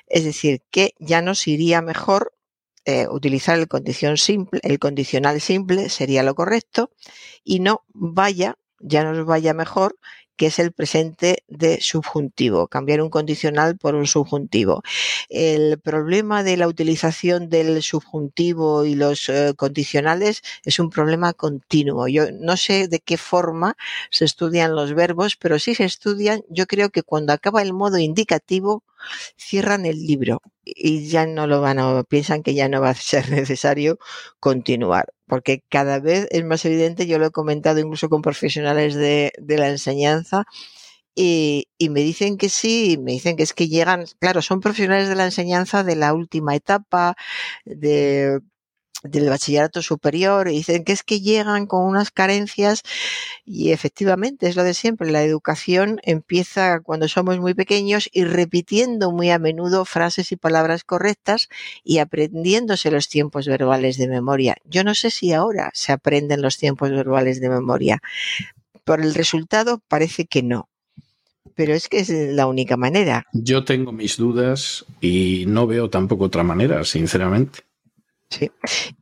Es 0.08 0.24
decir, 0.24 0.62
que 0.72 0.94
ya 1.00 1.22
nos 1.22 1.48
iría 1.48 1.82
mejor 1.82 2.34
eh, 2.86 3.08
utilizar 3.08 3.58
el, 3.58 3.68
condición 3.68 4.18
simple, 4.18 4.60
el 4.63 4.78
condicional 4.78 5.40
simple 5.40 5.90
sería 5.90 6.22
lo 6.22 6.36
correcto 6.36 6.92
y 7.44 7.60
no 7.60 7.86
vaya, 7.94 8.58
ya 8.80 9.06
nos 9.06 9.25
vaya 9.25 9.54
mejor 9.54 9.98
que 10.36 10.48
es 10.48 10.60
el 10.60 10.72
presente 10.72 11.44
de 11.48 11.80
subjuntivo, 11.82 12.68
cambiar 12.68 13.02
un 13.02 13.10
condicional 13.10 13.78
por 13.78 13.96
un 13.96 14.08
subjuntivo. 14.08 14.82
El 15.30 15.80
problema 15.80 16.44
de 16.44 16.58
la 16.58 16.68
utilización 16.68 17.50
del 17.50 17.82
subjuntivo 17.84 18.86
y 18.86 18.96
los 18.96 19.30
eh, 19.30 19.54
condicionales 19.56 20.42
es 20.63 20.80
un 20.80 20.90
problema 20.90 21.34
continuo. 21.34 22.08
Yo 22.08 22.32
no 22.32 22.58
sé 22.58 22.88
de 22.88 23.00
qué 23.00 23.18
forma 23.18 23.75
se 24.10 24.25
estudian 24.25 24.75
los 24.75 24.94
verbos, 24.94 25.36
pero 25.36 25.60
si 25.60 25.75
se 25.75 25.86
estudian, 25.86 26.44
yo 26.50 26.66
creo 26.68 26.90
que 26.90 27.04
cuando 27.04 27.34
acaba 27.34 27.62
el 27.62 27.74
modo 27.74 27.98
indicativo, 27.98 28.84
cierran 29.38 29.86
el 29.86 29.98
libro 30.06 30.42
y 30.66 31.08
ya 31.08 31.26
no 31.26 31.48
lo 31.48 31.62
van 31.62 31.80
a, 31.80 32.04
piensan 32.04 32.44
que 32.44 32.54
ya 32.54 32.70
no 32.70 32.82
va 32.82 32.92
a 32.92 32.96
ser 32.96 33.30
necesario 33.32 33.98
continuar, 34.40 35.14
porque 35.28 35.64
cada 35.70 36.00
vez 36.00 36.28
es 36.32 36.46
más 36.46 36.66
evidente, 36.66 37.08
yo 37.08 37.20
lo 37.20 37.28
he 37.28 37.32
comentado 37.32 37.80
incluso 37.80 38.10
con 38.10 38.22
profesionales 38.22 38.96
de, 38.96 39.32
la 39.48 39.70
enseñanza, 39.70 40.46
y, 41.16 41.68
y, 41.78 41.90
me 41.90 42.02
dicen 42.02 42.38
que 42.38 42.50
sí, 42.50 42.98
me 43.00 43.12
dicen 43.14 43.36
que 43.38 43.44
es 43.44 43.54
que 43.54 43.68
llegan, 43.68 44.06
claro, 44.20 44.42
son 44.42 44.62
profesionales 44.62 45.10
de 45.10 45.16
la 45.16 45.26
enseñanza 45.26 45.84
de 45.84 45.96
la 45.96 46.14
última 46.14 46.56
etapa, 46.56 47.16
de 47.66 48.40
del 49.04 49.30
bachillerato 49.30 49.82
superior 49.82 50.48
dicen 50.48 50.84
que 50.84 50.94
es 50.94 51.04
que 51.04 51.20
llegan 51.20 51.68
con 51.68 51.86
unas 51.86 52.12
carencias 52.12 52.84
y 53.46 53.72
efectivamente 53.72 54.48
es 54.48 54.56
lo 54.56 54.64
de 54.64 54.74
siempre. 54.74 55.12
La 55.12 55.24
educación 55.24 56.00
empieza 56.04 56.80
cuando 56.80 57.08
somos 57.08 57.40
muy 57.40 57.54
pequeños 57.54 58.10
y 58.14 58.24
repitiendo 58.24 59.12
muy 59.12 59.30
a 59.30 59.40
menudo 59.40 59.86
frases 59.86 60.32
y 60.32 60.38
palabras 60.38 60.84
correctas 60.84 61.50
y 61.84 61.98
aprendiéndose 61.98 62.92
los 62.92 63.10
tiempos 63.10 63.48
verbales 63.48 63.98
de 63.98 64.08
memoria. 64.08 64.56
Yo 64.64 64.84
no 64.84 64.96
sé 64.96 65.12
si 65.12 65.34
ahora 65.34 65.70
se 65.74 65.92
aprenden 65.92 66.42
los 66.42 66.58
tiempos 66.58 66.90
verbales 66.90 67.42
de 67.42 67.50
memoria. 67.50 68.02
Por 68.86 69.02
el 69.02 69.14
resultado 69.14 69.82
parece 69.88 70.26
que 70.26 70.44
no 70.44 70.70
pero 71.56 71.74
es 71.74 71.88
que 71.88 72.00
es 72.00 72.10
la 72.10 72.48
única 72.48 72.78
manera. 72.78 73.28
Yo 73.32 73.64
tengo 73.64 73.92
mis 73.92 74.18
dudas 74.18 74.86
y 75.02 75.46
no 75.48 75.68
veo 75.68 75.88
tampoco 75.88 76.24
otra 76.24 76.42
manera, 76.42 76.84
sinceramente. 76.84 77.60
Sí. 78.34 78.52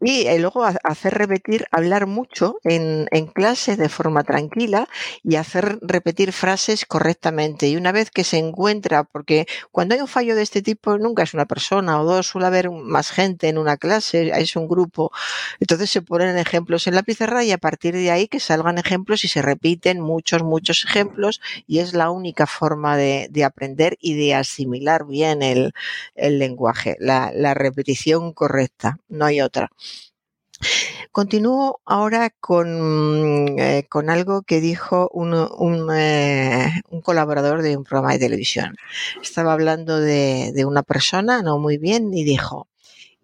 Y 0.01 0.27
eh, 0.27 0.39
luego 0.39 0.65
hacer 0.65 1.13
repetir, 1.13 1.65
hablar 1.71 2.05
mucho 2.05 2.57
en, 2.65 3.07
en, 3.11 3.27
clase 3.27 3.77
de 3.77 3.88
forma 3.88 4.23
tranquila 4.23 4.89
y 5.23 5.38
hacer 5.38 5.79
repetir 5.81 6.33
frases 6.33 6.85
correctamente. 6.85 7.69
Y 7.69 7.77
una 7.77 7.93
vez 7.93 8.11
que 8.11 8.25
se 8.25 8.38
encuentra, 8.38 9.05
porque 9.05 9.45
cuando 9.71 9.95
hay 9.95 10.01
un 10.01 10.09
fallo 10.09 10.35
de 10.35 10.41
este 10.41 10.61
tipo 10.61 10.97
nunca 10.97 11.23
es 11.23 11.33
una 11.33 11.45
persona 11.45 12.01
o 12.01 12.03
dos, 12.03 12.27
suele 12.27 12.47
haber 12.47 12.69
más 12.71 13.11
gente 13.11 13.47
en 13.47 13.57
una 13.57 13.77
clase, 13.77 14.33
es 14.35 14.57
un 14.57 14.67
grupo. 14.67 15.13
Entonces 15.61 15.89
se 15.89 16.01
ponen 16.01 16.38
ejemplos 16.38 16.88
en 16.88 16.95
la 16.95 17.03
pizarra 17.03 17.45
y 17.45 17.53
a 17.53 17.57
partir 17.57 17.93
de 17.95 18.11
ahí 18.11 18.27
que 18.27 18.41
salgan 18.41 18.79
ejemplos 18.79 19.23
y 19.23 19.29
se 19.29 19.41
repiten 19.41 20.01
muchos, 20.01 20.43
muchos 20.43 20.83
ejemplos 20.83 21.39
y 21.67 21.79
es 21.79 21.93
la 21.93 22.09
única 22.11 22.47
forma 22.47 22.97
de, 22.97 23.27
de 23.31 23.45
aprender 23.45 23.97
y 24.01 24.15
de 24.15 24.35
asimilar 24.35 25.05
bien 25.05 25.41
el, 25.41 25.73
el 26.15 26.38
lenguaje, 26.39 26.97
la, 27.00 27.31
repetición 27.53 28.33
correcta 28.33 28.97
hay 29.25 29.41
otra. 29.41 29.69
Continúo 31.11 31.81
ahora 31.85 32.29
con, 32.29 33.59
eh, 33.59 33.85
con 33.89 34.09
algo 34.09 34.43
que 34.43 34.61
dijo 34.61 35.09
un, 35.13 35.33
un, 35.33 35.89
eh, 35.93 36.71
un, 36.89 37.01
colaborador 37.01 37.61
de 37.61 37.75
un 37.75 37.83
programa 37.83 38.13
de 38.13 38.19
televisión. 38.19 38.75
Estaba 39.21 39.53
hablando 39.53 39.99
de, 39.99 40.51
de, 40.53 40.65
una 40.65 40.83
persona, 40.83 41.41
no 41.41 41.57
muy 41.59 41.77
bien, 41.77 42.13
y 42.13 42.23
dijo, 42.23 42.69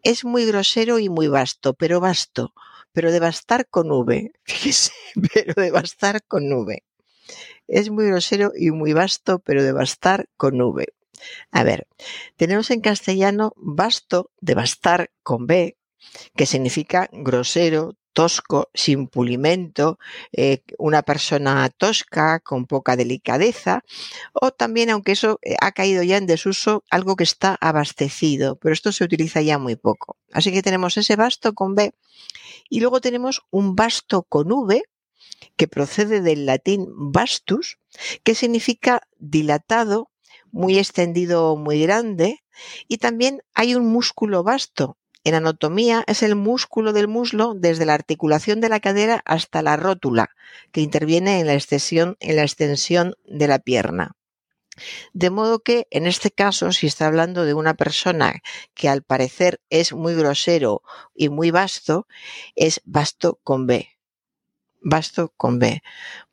es 0.03 0.25
muy 0.25 0.45
grosero 0.45 0.99
y 0.99 1.09
muy 1.09 1.27
vasto, 1.27 1.73
pero 1.75 1.99
vasto, 1.99 2.53
pero 2.91 3.11
de 3.11 3.19
bastar 3.19 3.67
con 3.69 3.91
V. 3.91 4.31
Fíjese, 4.43 4.91
pero 5.33 5.53
de 5.53 5.71
bastar 5.71 6.23
con 6.23 6.51
V. 6.51 6.83
Es 7.67 7.89
muy 7.89 8.07
grosero 8.07 8.51
y 8.55 8.71
muy 8.71 8.93
vasto, 8.93 9.39
pero 9.39 9.63
de 9.63 9.71
bastar 9.71 10.27
con 10.35 10.59
V. 10.59 10.87
A 11.51 11.63
ver, 11.63 11.87
tenemos 12.35 12.69
en 12.71 12.81
castellano 12.81 13.53
basto 13.55 14.31
de 14.41 14.55
bastar 14.55 15.11
con 15.23 15.47
B, 15.47 15.76
que 16.35 16.45
significa 16.45 17.09
grosero, 17.11 17.95
tosco, 18.17 18.71
sin 18.73 19.07
pulimento, 19.07 19.99
eh, 20.31 20.63
una 20.79 21.03
persona 21.03 21.69
tosca, 21.69 22.39
con 22.39 22.65
poca 22.65 22.95
delicadeza, 22.95 23.83
o 24.33 24.49
también, 24.49 24.89
aunque 24.89 25.11
eso 25.11 25.37
eh, 25.43 25.55
ha 25.61 25.71
caído 25.71 26.01
ya 26.01 26.17
en 26.17 26.25
desuso, 26.25 26.83
algo 26.89 27.15
que 27.15 27.23
está 27.23 27.55
abastecido, 27.61 28.55
pero 28.55 28.73
esto 28.73 28.91
se 28.91 29.03
utiliza 29.03 29.43
ya 29.43 29.59
muy 29.59 29.75
poco. 29.75 30.17
Así 30.33 30.51
que 30.51 30.63
tenemos 30.63 30.97
ese 30.97 31.15
basto 31.15 31.53
con 31.53 31.75
B 31.75 31.93
y 32.69 32.79
luego 32.79 33.01
tenemos 33.01 33.43
un 33.51 33.75
basto 33.75 34.23
con 34.23 34.51
V, 34.51 34.81
que 35.55 35.67
procede 35.67 36.21
del 36.21 36.47
latín 36.47 36.87
vastus, 36.89 37.77
que 38.23 38.33
significa 38.33 39.01
dilatado, 39.19 40.09
muy 40.51 40.79
extendido, 40.79 41.55
muy 41.55 41.81
grande, 41.81 42.43
y 42.87 42.97
también 42.97 43.43
hay 43.53 43.75
un 43.75 43.85
músculo 43.85 44.41
vasto, 44.41 44.97
en 45.27 45.35
anatomía 45.35 46.05
es 46.07 46.23
el 46.23 46.35
músculo 46.35 46.93
del 46.93 47.09
muslo 47.09 47.53
desde 47.53 47.85
la 47.85 47.93
articulación 47.93 48.61
de 48.61 48.69
la 48.69 48.79
cadera 48.79 49.21
hasta 49.25 49.61
la 49.61 49.75
rótula, 49.75 50.29
que 50.71 50.79
interviene 50.79 51.41
en 51.41 51.47
la 51.47 51.53
extensión, 51.53 52.15
en 52.21 52.37
la 52.37 52.45
de 53.25 53.47
la 53.47 53.59
pierna. 53.59 54.15
De 55.11 55.29
modo 55.29 55.59
que, 55.59 55.85
en 55.91 56.07
este 56.07 56.31
caso, 56.31 56.71
si 56.71 56.87
está 56.87 57.07
hablando 57.07 57.43
de 57.43 57.53
una 57.53 57.73
persona 57.73 58.41
que 58.73 58.87
al 58.87 59.03
parecer 59.03 59.59
es 59.69 59.91
muy 59.91 60.15
grosero 60.15 60.81
y 61.13 61.27
muy 61.27 61.51
vasto, 61.51 62.07
es 62.55 62.79
vasto 62.85 63.37
con 63.43 63.67
B. 63.67 63.89
Vasto 64.79 65.33
con 65.35 65.59
B. 65.59 65.83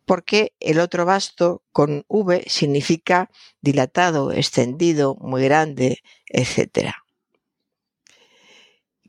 Porque 0.04 0.54
el 0.60 0.78
otro 0.78 1.04
vasto 1.04 1.64
con 1.72 2.04
V 2.06 2.44
significa 2.46 3.28
dilatado, 3.60 4.30
extendido, 4.30 5.16
muy 5.16 5.42
grande, 5.42 5.98
etcétera. 6.26 7.03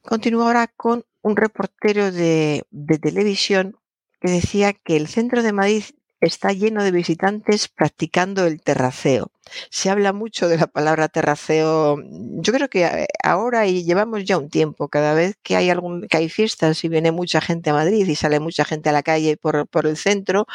Continúo 0.05 0.43
ahora 0.43 0.67
con 0.67 1.03
un 1.23 1.35
reportero 1.35 2.11
de, 2.11 2.63
televisión 3.01 3.77
que 4.21 4.29
decía 4.29 4.73
que 4.73 4.97
el 4.97 5.07
centro 5.07 5.41
de 5.41 5.51
Madrid 5.51 5.83
está 6.21 6.53
lleno 6.53 6.83
de 6.83 6.91
visitantes 6.91 7.67
practicando 7.67 8.45
el 8.45 8.61
terraceo. 8.61 9.31
Se 9.71 9.89
habla 9.89 10.13
mucho 10.13 10.47
de 10.47 10.57
la 10.57 10.67
palabra 10.67 11.07
terraceo. 11.07 11.97
Yo 12.39 12.53
creo 12.53 12.69
que 12.69 12.85
eh, 12.85 13.07
ahora 13.23 13.65
y 13.65 13.83
llevamos 13.83 14.23
ya 14.25 14.37
un 14.37 14.49
tiempo, 14.49 14.87
cada 14.89 15.15
vez 15.15 15.37
que 15.41 15.55
hay 15.55 15.71
algún 15.71 16.07
que 16.07 16.17
hay 16.17 16.29
fiestas 16.29 16.83
y 16.83 16.89
viene 16.89 17.11
mucha 17.11 17.41
gente 17.41 17.71
a 17.71 17.73
Madrid 17.73 18.07
y 18.07 18.15
sale 18.15 18.39
mucha 18.39 18.63
gente 18.63 18.89
a 18.89 18.93
la 18.93 19.03
calle 19.03 19.37
por, 19.37 19.67
por 19.67 19.87
el 19.87 19.97
centro, 19.97 20.45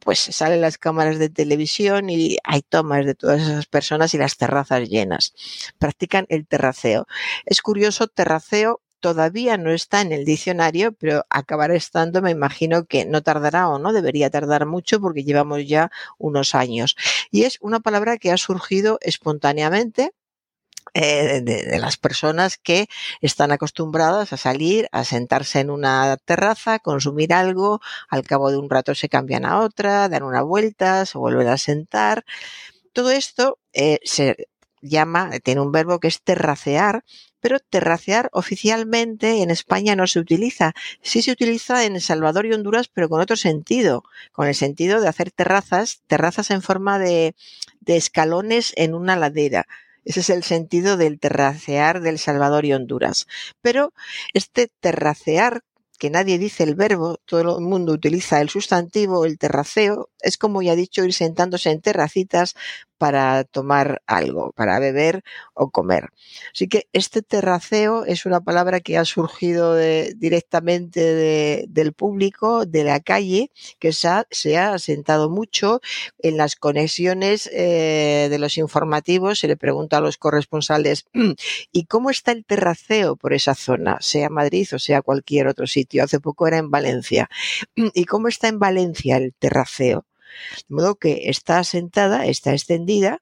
pues 0.00 0.18
salen 0.18 0.60
las 0.60 0.76
cámaras 0.78 1.18
de 1.18 1.30
televisión 1.30 2.10
y 2.10 2.36
hay 2.44 2.62
tomas 2.62 3.06
de 3.06 3.14
todas 3.14 3.40
esas 3.42 3.66
personas 3.66 4.12
y 4.14 4.18
las 4.18 4.36
terrazas 4.36 4.88
llenas. 4.88 5.34
Practican 5.78 6.26
el 6.28 6.46
terraceo. 6.46 7.06
Es 7.46 7.60
curioso, 7.62 8.06
terraceo 8.06 8.80
todavía 9.00 9.56
no 9.56 9.70
está 9.70 10.00
en 10.00 10.12
el 10.12 10.24
diccionario, 10.24 10.92
pero 10.92 11.24
acabará 11.30 11.74
estando, 11.74 12.22
me 12.22 12.30
imagino 12.30 12.86
que 12.86 13.04
no 13.04 13.22
tardará 13.22 13.68
o 13.68 13.78
no 13.78 13.92
debería 13.92 14.30
tardar 14.30 14.66
mucho 14.66 15.00
porque 15.00 15.24
llevamos 15.24 15.66
ya 15.66 15.90
unos 16.18 16.54
años. 16.54 16.96
Y 17.30 17.44
es 17.44 17.58
una 17.60 17.80
palabra 17.80 18.18
que 18.18 18.32
ha 18.32 18.36
surgido 18.36 18.98
espontáneamente 19.02 20.12
eh, 20.94 21.40
de, 21.42 21.78
las 21.78 21.96
personas 21.96 22.56
que 22.58 22.88
están 23.20 23.52
acostumbradas 23.52 24.32
a 24.32 24.36
salir, 24.36 24.88
a 24.92 25.04
sentarse 25.04 25.60
en 25.60 25.70
una 25.70 26.16
terraza, 26.24 26.78
consumir 26.78 27.32
algo, 27.34 27.80
al 28.08 28.24
cabo 28.24 28.50
de 28.50 28.56
un 28.58 28.70
rato 28.70 28.94
se 28.94 29.08
cambian 29.08 29.44
a 29.44 29.60
otra, 29.60 30.08
dan 30.08 30.22
una 30.22 30.42
vuelta, 30.42 31.06
se 31.06 31.18
vuelven 31.18 31.48
a 31.48 31.58
sentar. 31.58 32.24
Todo 32.92 33.10
esto 33.10 33.58
eh, 33.72 34.00
se 34.04 34.48
llama, 34.82 35.30
tiene 35.40 35.60
un 35.60 35.72
verbo 35.72 36.00
que 36.00 36.08
es 36.08 36.22
terracear, 36.22 37.04
pero 37.40 37.58
terracear 37.60 38.28
oficialmente 38.32 39.42
en 39.42 39.50
España 39.50 39.96
no 39.96 40.06
se 40.06 40.18
utiliza. 40.18 40.74
Sí 41.02 41.22
se 41.22 41.32
utiliza 41.32 41.84
en 41.84 41.96
El 41.96 42.02
Salvador 42.02 42.46
y 42.46 42.52
Honduras, 42.52 42.88
pero 42.88 43.08
con 43.08 43.20
otro 43.20 43.36
sentido, 43.36 44.04
con 44.32 44.48
el 44.48 44.54
sentido 44.54 45.00
de 45.00 45.08
hacer 45.08 45.30
terrazas, 45.30 46.02
terrazas 46.06 46.50
en 46.50 46.62
forma 46.62 46.98
de, 46.98 47.34
de 47.80 47.96
escalones 47.96 48.72
en 48.76 48.94
una 48.94 49.16
ladera. 49.16 49.66
Ese 50.04 50.20
es 50.20 50.30
el 50.30 50.42
sentido 50.42 50.96
del 50.96 51.20
terracear 51.20 52.00
del 52.00 52.18
Salvador 52.18 52.64
y 52.64 52.72
Honduras. 52.72 53.26
Pero 53.60 53.92
este 54.32 54.70
terracear 54.80 55.62
que 55.98 56.10
nadie 56.10 56.38
dice 56.38 56.62
el 56.62 56.76
verbo, 56.76 57.18
todo 57.26 57.58
el 57.58 57.64
mundo 57.64 57.92
utiliza 57.92 58.40
el 58.40 58.48
sustantivo, 58.48 59.24
el 59.24 59.36
terraceo, 59.36 60.08
es 60.20 60.38
como 60.38 60.62
ya 60.62 60.74
he 60.74 60.76
dicho, 60.76 61.04
ir 61.04 61.12
sentándose 61.12 61.70
en 61.70 61.80
terracitas 61.80 62.54
para 62.98 63.44
tomar 63.44 64.02
algo, 64.06 64.52
para 64.52 64.78
beber 64.80 65.22
o 65.54 65.70
comer. 65.70 66.10
Así 66.52 66.68
que 66.68 66.88
este 66.92 67.22
terraceo 67.22 68.04
es 68.04 68.26
una 68.26 68.40
palabra 68.40 68.80
que 68.80 68.98
ha 68.98 69.04
surgido 69.04 69.76
directamente 69.76 71.66
del 71.68 71.92
público, 71.92 72.66
de 72.66 72.84
la 72.84 73.00
calle, 73.00 73.50
que 73.78 73.92
se 73.92 74.56
ha, 74.56 74.72
asentado 74.72 75.30
mucho 75.30 75.80
en 76.18 76.36
las 76.36 76.56
conexiones 76.56 77.48
eh, 77.52 78.28
de 78.30 78.38
los 78.38 78.58
informativos. 78.58 79.38
Se 79.38 79.48
le 79.48 79.56
pregunta 79.56 79.98
a 79.98 80.00
los 80.00 80.18
corresponsales, 80.18 81.06
¿y 81.72 81.84
cómo 81.84 82.10
está 82.10 82.32
el 82.32 82.44
terraceo 82.44 83.16
por 83.16 83.32
esa 83.32 83.54
zona, 83.54 83.98
sea 84.00 84.28
Madrid 84.28 84.68
o 84.72 84.78
sea 84.78 85.02
cualquier 85.02 85.46
otro 85.46 85.66
sitio? 85.66 86.02
Hace 86.02 86.20
poco 86.20 86.46
era 86.48 86.58
en 86.58 86.70
Valencia. 86.70 87.30
¿Y 87.76 88.04
cómo 88.04 88.28
está 88.28 88.48
en 88.48 88.58
Valencia 88.58 89.16
el 89.16 89.34
terraceo? 89.38 90.07
De 90.68 90.74
modo 90.74 90.96
que 90.96 91.28
está 91.30 91.62
sentada, 91.64 92.26
está 92.26 92.52
extendida 92.52 93.20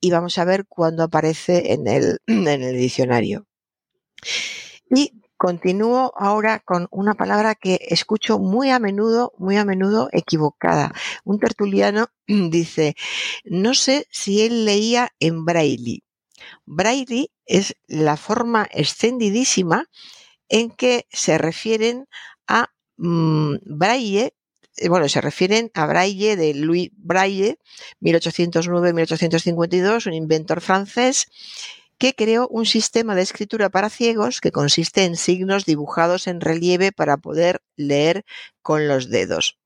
y 0.00 0.10
vamos 0.10 0.36
a 0.36 0.44
ver 0.44 0.66
cuándo 0.66 1.02
aparece 1.02 1.72
en 1.72 1.86
el, 1.88 2.76
diccionario. 2.76 3.46
Y 4.90 5.22
continúo 5.36 6.12
ahora 6.16 6.60
con 6.60 6.88
una 6.90 7.14
palabra 7.14 7.54
que 7.54 7.78
escucho 7.88 8.38
muy 8.38 8.70
a 8.70 8.78
menudo, 8.78 9.32
muy 9.38 9.56
a 9.56 9.64
menudo 9.64 10.08
equivocada. 10.12 10.92
Un 11.24 11.38
tertuliano 11.38 12.08
dice, 12.26 12.96
no 13.44 13.74
sé 13.74 14.06
si 14.10 14.42
él 14.42 14.66
leía 14.66 15.10
en 15.20 15.44
braille. 15.44 16.04
Braille 16.66 17.30
es 17.46 17.74
la 17.86 18.18
forma 18.18 18.68
extendidísima 18.70 19.86
en 20.48 20.70
que 20.70 21.06
se 21.10 21.38
refieren 21.38 22.06
a 22.46 22.68
mm, 22.98 23.54
braille 23.64 24.34
bueno, 24.88 25.08
se 25.08 25.20
refieren 25.20 25.70
a 25.74 25.86
Braille 25.86 26.36
de 26.36 26.54
Louis 26.54 26.90
Braille, 26.96 27.58
1809-1852, 28.00 30.06
un 30.06 30.14
inventor 30.14 30.60
francés 30.60 31.26
que 31.98 32.14
creó 32.14 32.48
un 32.48 32.66
sistema 32.66 33.14
de 33.14 33.22
escritura 33.22 33.70
para 33.70 33.88
ciegos 33.88 34.40
que 34.40 34.50
consiste 34.50 35.04
en 35.04 35.16
signos 35.16 35.64
dibujados 35.64 36.26
en 36.26 36.40
relieve 36.40 36.92
para 36.92 37.16
poder 37.16 37.62
leer 37.76 38.24
con 38.62 38.88
los 38.88 39.10
dedos. 39.10 39.58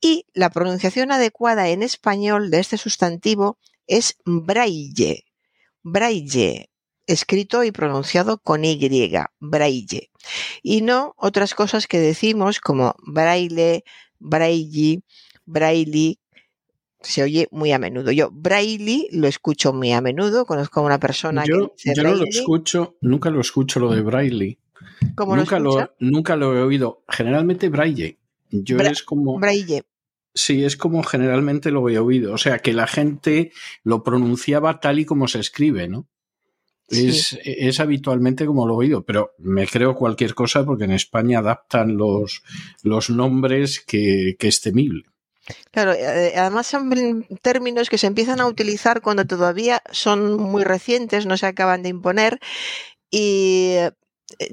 Y 0.00 0.26
la 0.34 0.50
pronunciación 0.50 1.12
adecuada 1.12 1.68
en 1.68 1.82
español 1.82 2.50
de 2.50 2.60
este 2.60 2.76
sustantivo 2.76 3.58
es 3.86 4.16
braille. 4.24 5.24
Braille, 5.82 6.70
escrito 7.06 7.64
y 7.64 7.72
pronunciado 7.72 8.38
con 8.38 8.64
Y, 8.64 8.78
braille. 9.38 10.10
Y 10.62 10.82
no 10.82 11.14
otras 11.16 11.54
cosas 11.54 11.86
que 11.86 11.98
decimos 11.98 12.60
como 12.60 12.94
braille, 12.98 13.84
Braille, 14.20 15.02
Braille, 15.44 16.18
se 17.00 17.22
oye 17.22 17.48
muy 17.50 17.72
a 17.72 17.78
menudo. 17.78 18.12
Yo 18.12 18.30
Braille 18.30 19.08
lo 19.10 19.26
escucho 19.26 19.72
muy 19.72 19.92
a 19.92 20.00
menudo, 20.00 20.44
conozco 20.46 20.80
a 20.80 20.84
una 20.84 21.00
persona 21.00 21.44
que 21.44 21.52
dice 21.52 21.94
Yo 21.96 22.02
no 22.02 22.14
lo 22.14 22.24
escucho, 22.24 22.96
nunca 23.00 23.30
lo 23.30 23.40
escucho 23.40 23.80
lo 23.80 23.90
de 23.90 24.02
Braille. 24.02 24.58
¿Cómo 25.14 25.36
nunca 25.36 25.58
lo, 25.58 25.94
nunca 25.98 26.36
lo 26.36 26.56
he 26.56 26.62
oído. 26.62 27.02
Generalmente 27.08 27.68
Braille. 27.68 28.18
Yo 28.50 28.78
es 28.78 29.02
como 29.02 29.38
Braille. 29.38 29.82
Sí, 30.34 30.64
es 30.64 30.76
como 30.76 31.02
generalmente 31.02 31.70
lo 31.70 31.88
he 31.88 31.98
oído. 31.98 32.32
O 32.34 32.38
sea, 32.38 32.58
que 32.58 32.72
la 32.72 32.86
gente 32.86 33.52
lo 33.82 34.02
pronunciaba 34.04 34.78
tal 34.78 35.00
y 35.00 35.04
como 35.04 35.26
se 35.26 35.40
escribe, 35.40 35.88
¿no? 35.88 36.06
Es, 36.90 37.80
habitualmente 37.80 38.46
como 38.46 38.66
lo 38.66 38.74
he 38.74 38.86
oído, 38.86 39.04
pero 39.04 39.32
me 39.38 39.66
creo 39.66 39.94
cualquier 39.94 40.34
cosa 40.34 40.64
porque 40.64 40.84
en 40.84 40.92
España 40.92 41.38
adaptan 41.38 41.96
los, 41.96 42.42
los 42.82 43.10
nombres 43.10 43.80
que, 43.80 44.36
que 44.38 44.48
es 44.48 44.60
temible. 44.60 45.04
Claro, 45.70 45.92
eh, 45.92 46.34
además 46.36 46.66
son 46.66 47.26
términos 47.42 47.88
que 47.88 47.98
se 47.98 48.06
empiezan 48.06 48.40
a 48.40 48.46
utilizar 48.46 49.00
cuando 49.00 49.24
todavía 49.24 49.82
son 49.90 50.36
muy 50.36 50.64
recientes, 50.64 51.26
no 51.26 51.36
se 51.36 51.46
acaban 51.46 51.82
de 51.82 51.88
imponer 51.88 52.38
y 53.10 53.76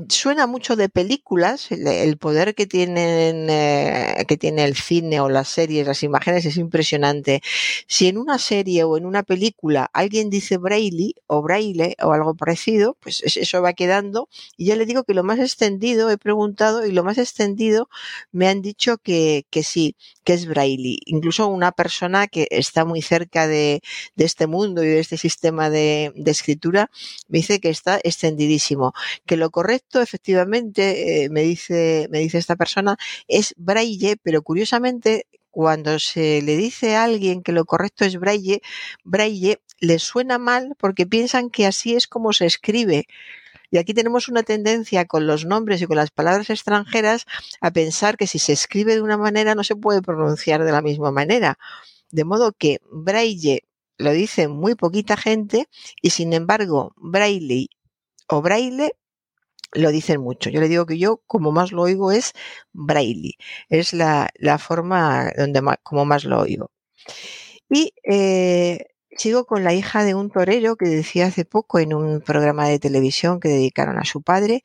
suena 0.10 0.48
mucho 0.48 0.76
de 0.76 0.90
películas, 0.90 1.72
el, 1.72 2.18
poder 2.18 2.56
que 2.56 2.66
tienen 2.66 3.50
eh, 3.50 4.26
que 4.28 4.38
tiene 4.38 4.63
el 4.66 4.76
cine 4.76 5.20
o 5.20 5.30
las 5.30 5.48
series, 5.48 5.88
las 5.88 6.04
imágenes 6.04 6.46
es 6.46 6.58
impresionante. 6.58 7.42
Si 7.88 8.08
en 8.08 8.18
una 8.18 8.40
serie 8.40 8.84
o 8.84 8.98
en 8.98 9.06
una 9.06 9.24
película 9.24 9.90
alguien 9.94 10.30
dice 10.30 10.58
Braille 10.58 11.13
o 11.28 11.42
Braille 11.42 11.96
o 12.02 12.12
algo 12.12 12.36
parecido, 12.36 12.98
pues 13.00 13.22
eso 13.24 13.62
va 13.62 13.74
quedando. 13.74 14.30
Y 14.58 14.66
ya 14.66 14.76
le 14.76 14.86
digo 14.86 15.04
que 15.04 15.13
lo 15.13 15.24
más 15.24 15.40
extendido, 15.40 16.10
he 16.10 16.18
preguntado 16.18 16.86
y 16.86 16.92
lo 16.92 17.04
más 17.04 17.18
extendido 17.18 17.90
me 18.32 18.48
han 18.48 18.62
dicho 18.62 18.98
que, 18.98 19.46
que 19.50 19.63
sí, 19.63 19.96
que 20.24 20.34
es 20.34 20.48
Braille. 20.48 21.00
Incluso 21.06 21.48
una 21.48 21.72
persona 21.72 22.28
que 22.28 22.48
está 22.50 22.86
muy 22.86 23.02
cerca 23.02 23.48
de, 23.48 23.82
de 24.16 24.26
este 24.26 24.48
mundo 24.48 24.84
y 24.84 24.88
de 24.88 25.00
este 25.00 25.18
sistema 25.18 25.70
de, 25.70 26.12
de 26.16 26.32
escritura 26.32 26.90
me 27.28 27.40
dice 27.40 27.60
que 27.60 27.70
está 27.70 28.00
extendidísimo, 28.04 28.94
que 29.26 29.38
lo 29.38 29.50
correcto 29.52 29.67
correcto, 29.68 30.02
efectivamente, 30.02 31.26
eh, 31.26 31.30
me, 31.30 31.42
dice, 31.42 32.08
me 32.10 32.20
dice 32.20 32.38
esta 32.38 32.56
persona, 32.56 32.96
es 33.28 33.54
braille, 33.58 34.16
pero 34.24 34.42
curiosamente 34.42 35.28
cuando 35.52 36.00
se 36.00 36.42
le 36.42 36.56
dice 36.56 36.96
a 36.96 37.04
alguien 37.04 37.44
que 37.44 37.52
lo 37.52 37.66
correcto 37.66 38.06
es 38.06 38.18
braille, 38.18 38.62
braille 39.04 39.60
le 39.82 40.00
suena 40.00 40.38
mal 40.38 40.76
porque 40.80 41.06
piensan 41.06 41.50
que 41.50 41.66
así 41.66 41.96
es 41.96 42.08
como 42.08 42.32
se 42.32 42.46
escribe. 42.46 43.08
Y 43.70 43.78
aquí 43.78 43.94
tenemos 43.94 44.30
una 44.30 44.44
tendencia 44.44 45.04
con 45.04 45.28
los 45.28 45.46
nombres 45.46 45.82
y 45.82 45.86
con 45.86 45.98
las 45.98 46.12
palabras 46.12 46.50
extranjeras 46.50 47.26
a 47.60 47.72
pensar 47.72 48.16
que 48.16 48.28
si 48.28 48.40
se 48.40 48.54
escribe 48.54 48.96
de 48.96 49.02
una 49.02 49.18
manera 49.18 49.54
no 49.54 49.66
se 49.66 49.76
puede 49.76 50.02
pronunciar 50.02 50.64
de 50.64 50.72
la 50.72 50.82
misma 50.82 51.12
manera. 51.12 51.60
De 52.10 52.24
modo 52.24 52.54
que 52.54 52.80
braille 52.90 53.64
lo 53.98 54.12
dice 54.12 54.48
muy 54.48 54.76
poquita 54.76 55.18
gente 55.18 55.68
y 56.02 56.12
sin 56.12 56.32
embargo 56.32 56.94
braille 56.96 57.68
o 58.30 58.42
braille 58.42 58.94
lo 59.78 59.92
dicen 59.92 60.22
mucho. 60.22 60.50
Yo 60.50 60.60
le 60.60 60.70
digo 60.70 60.86
que 60.86 60.98
yo 60.98 61.22
como 61.28 61.52
más 61.52 61.72
lo 61.72 61.84
oigo 61.84 62.12
es 62.12 62.34
braille. 62.74 63.36
Es 63.70 63.94
la, 63.94 64.30
forma 64.60 65.32
donde 65.38 65.62
como 65.84 66.06
más 66.06 66.26
lo 66.26 66.42
oigo. 66.42 66.72
Y 67.70 67.94
eh, 68.04 68.86
sigo 69.18 69.46
con 69.46 69.63
la 69.63 69.74
hija 69.74 70.04
de 70.04 70.16
un 70.16 70.30
torero 70.30 70.76
que 70.76 70.88
decía 70.88 71.28
hace 71.28 71.46
poco 71.46 71.80
en 71.80 71.94
un 71.94 72.22
programa 72.22 72.68
de 72.68 72.80
televisión 72.80 73.40
que 73.40 73.50
dedicaron 73.50 73.98
a 73.98 74.06
su 74.06 74.22
padre, 74.22 74.63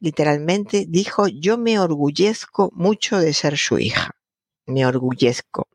literalmente 0.00 0.86
dijo, 0.88 1.26
yo 1.28 1.58
me 1.58 1.78
orgullezco 1.78 2.70
mucho 2.74 3.18
de 3.18 3.32
ser 3.32 3.56
su 3.56 3.78
hija. 3.78 4.12
Me 4.66 4.84
orgullezco. 4.86 5.68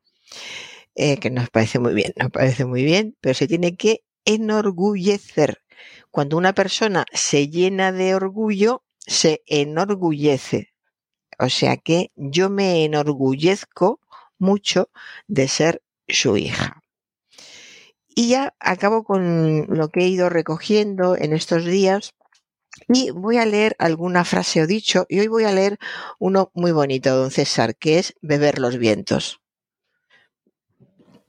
Eh, 0.96 1.18
que 1.18 1.30
nos 1.30 1.50
parece 1.50 1.80
muy 1.80 1.94
bien, 1.94 2.14
nos 2.18 2.32
parece 2.32 2.66
muy 2.66 2.84
bien, 2.84 3.16
pero 3.22 3.34
se 3.34 3.48
tiene 3.48 3.76
que 3.78 4.04
enorgullecer. 4.26 5.62
Cuando 6.10 6.38
una 6.38 6.54
persona 6.54 7.06
se 7.14 7.50
llena 7.50 7.92
de 7.92 8.16
orgullo, 8.16 8.84
se 9.00 9.44
enorgullece. 9.46 10.74
O 11.40 11.50
sea 11.50 11.78
que 11.78 12.12
yo 12.16 12.50
me 12.50 12.84
enorgullezco 12.84 14.00
mucho 14.38 14.90
de 15.28 15.48
ser 15.48 15.82
su 16.08 16.38
hija. 16.38 16.82
Y 18.14 18.30
ya 18.30 18.54
acabo 18.60 19.04
con 19.04 19.68
lo 19.70 19.90
que 19.90 20.02
he 20.02 20.08
ido 20.08 20.30
recogiendo 20.30 21.16
en 21.16 21.34
estos 21.34 21.66
días 21.66 22.14
y 22.88 23.12
voy 23.12 23.38
a 23.38 23.46
leer 23.46 23.76
alguna 23.80 24.26
frase 24.26 24.62
o 24.62 24.68
dicho 24.68 25.06
y 25.08 25.20
hoy 25.20 25.28
voy 25.28 25.46
a 25.46 25.52
leer 25.52 25.78
uno 26.20 26.52
muy 26.54 26.72
bonito, 26.72 27.16
don 27.16 27.32
César, 27.32 27.76
que 27.76 28.00
es 28.00 28.14
beber 28.22 28.60
los 28.60 28.78
vientos. 28.78 29.40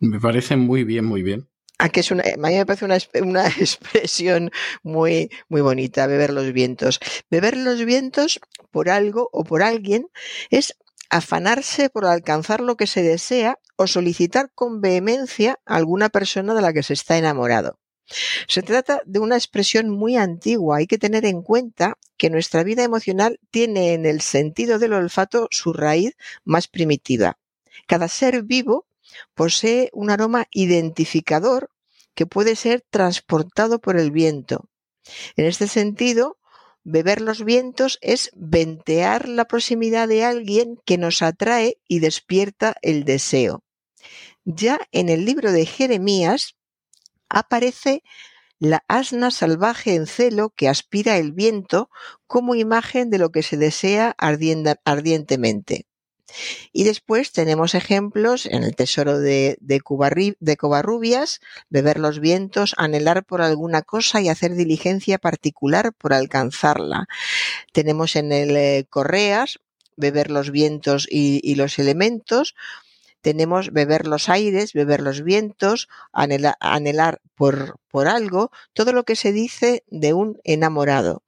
Me 0.01 0.19
parece 0.19 0.57
muy 0.57 0.83
bien, 0.83 1.05
muy 1.05 1.23
bien. 1.23 1.49
Ah, 1.85 1.89
que 1.89 1.99
es 1.99 2.13
una, 2.13 2.23
a 2.23 2.37
mí 2.37 2.57
me 2.57 2.65
parece 2.65 2.85
una, 2.85 2.97
una, 3.23 3.49
expresión 3.59 4.53
muy, 4.85 5.31
muy 5.49 5.63
bonita, 5.63 6.07
beber 6.07 6.33
los 6.33 6.53
vientos. 6.53 7.01
Beber 7.29 7.57
los 7.57 7.85
vientos 7.85 8.39
por 8.71 8.89
algo 8.89 9.29
o 9.33 9.43
por 9.43 9.65
alguien 9.65 10.07
es 10.51 10.77
afanarse 11.11 11.91
por 11.91 12.05
alcanzar 12.05 12.61
lo 12.61 12.77
que 12.77 12.87
se 12.87 13.03
desea 13.03 13.59
o 13.75 13.89
solicitar 13.89 14.53
con 14.55 14.81
vehemencia 14.81 15.59
a 15.67 15.75
alguna 15.75 16.09
persona 16.09 16.55
de 16.55 16.63
la 16.63 16.73
que 16.73 16.85
se 16.85 16.93
está 16.93 17.19
enamorado. 17.19 17.81
Se 18.47 18.63
trata 18.63 19.01
de 19.05 19.19
una 19.19 19.35
expresión 19.35 19.91
muy 19.91 20.17
antigua. 20.17 20.77
Hay 20.77 20.87
que 20.87 20.99
tener 20.99 21.25
en 21.25 21.43
cuenta 21.43 21.99
que 22.17 22.31
nuestra 22.31 22.63
vida 22.63 22.85
emocional 22.85 23.41
tiene 23.51 23.95
en 23.95 24.07
el 24.07 24.21
sentido 24.21 24.79
del 24.79 24.93
olfato 24.93 25.49
su 25.51 25.73
raíz 25.73 26.15
más 26.45 26.69
primitiva. 26.69 27.39
Cada 27.89 28.07
ser 28.07 28.45
vivo 28.45 28.87
Posee 29.35 29.91
un 29.93 30.11
aroma 30.11 30.47
identificador 30.51 31.71
que 32.15 32.27
puede 32.27 32.57
ser 32.57 32.85
transportado 32.91 33.81
por 33.81 33.99
el 33.99 34.11
viento. 34.11 34.69
En 35.37 35.47
este 35.47 35.67
sentido, 35.67 36.39
beber 36.85 37.21
los 37.21 37.45
vientos 37.45 37.99
es 38.01 38.31
ventear 38.35 39.29
la 39.29 39.47
proximidad 39.47 40.09
de 40.09 40.25
alguien 40.25 40.79
que 40.85 40.99
nos 40.99 41.23
atrae 41.23 41.79
y 41.89 42.01
despierta 42.01 42.75
el 42.83 43.05
deseo. 43.05 43.65
Ya 44.45 44.81
en 44.91 45.09
el 45.09 45.25
libro 45.25 45.53
de 45.53 45.67
Jeremías 45.67 46.57
aparece 47.29 48.03
la 48.59 48.85
asna 48.87 49.31
salvaje 49.31 49.95
en 49.95 50.07
celo 50.07 50.51
que 50.51 50.69
aspira 50.69 51.17
el 51.17 51.33
viento 51.33 51.91
como 52.27 52.55
imagen 52.55 53.11
de 53.11 53.19
lo 53.19 53.31
que 53.31 53.43
se 53.43 53.57
desea 53.57 54.15
ardientemente. 54.19 55.87
Y 56.73 56.85
después 56.85 57.33
tenemos 57.33 57.75
ejemplos 57.75 58.47
en 58.47 58.65
el 58.65 58.75
tesoro 58.75 59.19
de, 59.19 59.59
de, 59.61 59.83
de 60.41 60.57
Covarrubias, 60.57 61.41
beber 61.69 61.99
los 61.99 62.21
vientos, 62.21 62.75
anhelar 62.79 63.25
por 63.25 63.43
alguna 63.43 63.83
cosa 63.83 64.21
y 64.21 64.29
hacer 64.29 64.55
diligencia 64.55 65.19
particular 65.19 65.93
por 65.93 66.13
alcanzarla. 66.13 67.07
Tenemos 67.73 68.17
en 68.17 68.33
el 68.33 68.57
eh, 68.57 68.87
Correas, 68.89 69.61
beber 69.97 70.31
los 70.31 70.51
vientos 70.51 71.07
y, 71.11 71.41
y 71.43 71.55
los 71.55 71.79
elementos, 71.79 72.55
tenemos 73.23 73.73
beber 73.73 74.07
los 74.09 74.29
aires, 74.29 74.73
beber 74.73 75.01
los 75.01 75.23
vientos, 75.23 75.89
anhelar, 76.13 77.21
por, 77.37 77.79
por, 77.93 78.09
algo, 78.09 78.51
todo 78.73 78.93
lo 78.93 79.05
que 79.05 79.15
se 79.15 79.33
dice 79.33 79.85
de 79.89 80.15
un 80.15 80.41
enamorado 80.43 81.23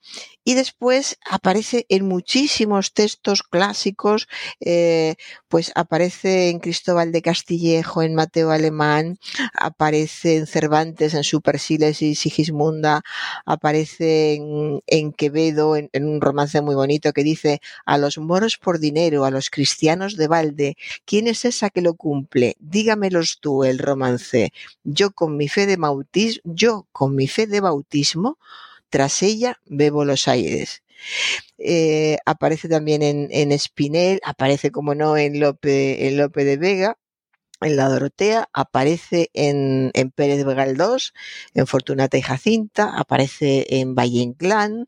y 0.45 0.55
después 0.55 1.17
aparece 1.29 1.87
en 1.89 2.07
muchísimos 2.07 2.93
textos 2.93 3.43
clásicos, 3.43 4.29
eh, 4.61 5.15
pues 5.49 5.73
aparece 5.75 6.51
en 6.51 6.61
Cristóbal 6.61 7.13
de 7.13 7.23
Castillejo, 7.23 8.03
en 8.03 8.15
Mateo 8.15 8.51
Alemán, 8.51 9.19
aparece 9.55 10.37
en 10.37 10.47
Cervantes, 10.47 11.15
en 11.15 11.25
Supersiles 11.25 12.03
y 12.03 12.15
Sigismunda, 12.15 13.03
aparece 13.47 14.35
en, 14.87 15.13
Quevedo, 15.13 15.77
en, 15.77 15.89
en, 15.93 16.07
un 16.07 16.21
romance 16.21 16.61
muy 16.61 16.75
bonito 16.75 17.13
que 17.13 17.25
dice, 17.25 17.61
a 17.87 17.97
los 17.97 18.19
moros 18.19 18.59
por 18.59 18.79
dinero, 18.79 19.25
a 19.25 19.31
los 19.31 19.49
cristianos 19.49 20.17
de 20.17 20.29
balde, 20.29 20.77
¿quién 21.07 21.27
es 21.27 21.47
esa 21.47 21.71
que 21.71 21.81
lo 21.81 21.95
cumple? 21.95 22.57
Dígamelos 22.59 23.39
tú, 23.41 23.65
el 23.65 23.79
romance. 23.79 24.53
Yo 24.83 25.13
con 25.13 25.37
mi 25.39 25.49
fe 25.49 25.67
de 25.67 25.77
bautismo, 25.77 26.54
yo 26.55 26.87
con 26.93 27.15
mi 27.15 27.29
fe 27.29 27.47
de 27.47 27.61
bautismo, 27.61 28.39
tras 28.91 29.23
ella 29.23 29.61
bebo 29.67 30.05
los 30.05 30.29
aires. 30.29 30.83
Eh, 31.59 32.19
aparece 32.27 32.69
también 32.69 33.03
en, 33.03 33.29
en, 33.31 33.53
Espinel, 33.53 34.21
aparece 34.25 34.71
como 34.71 34.95
no 34.95 35.17
en 35.17 35.41
Lope, 35.41 35.65
de 35.69 36.57
Vega, 36.57 36.97
en 37.61 37.77
la 37.77 37.89
Dorotea, 37.89 38.49
aparece 38.53 39.31
en, 39.33 39.91
en 39.95 40.11
Pérez 40.11 40.45
Galdós, 40.45 41.15
en 41.55 41.67
Fortunata 41.67 42.19
y 42.19 42.23
Jacinta, 42.23 42.97
aparece 42.97 43.67
en 43.81 43.95
Valle 43.95 44.21
Inclán 44.21 44.87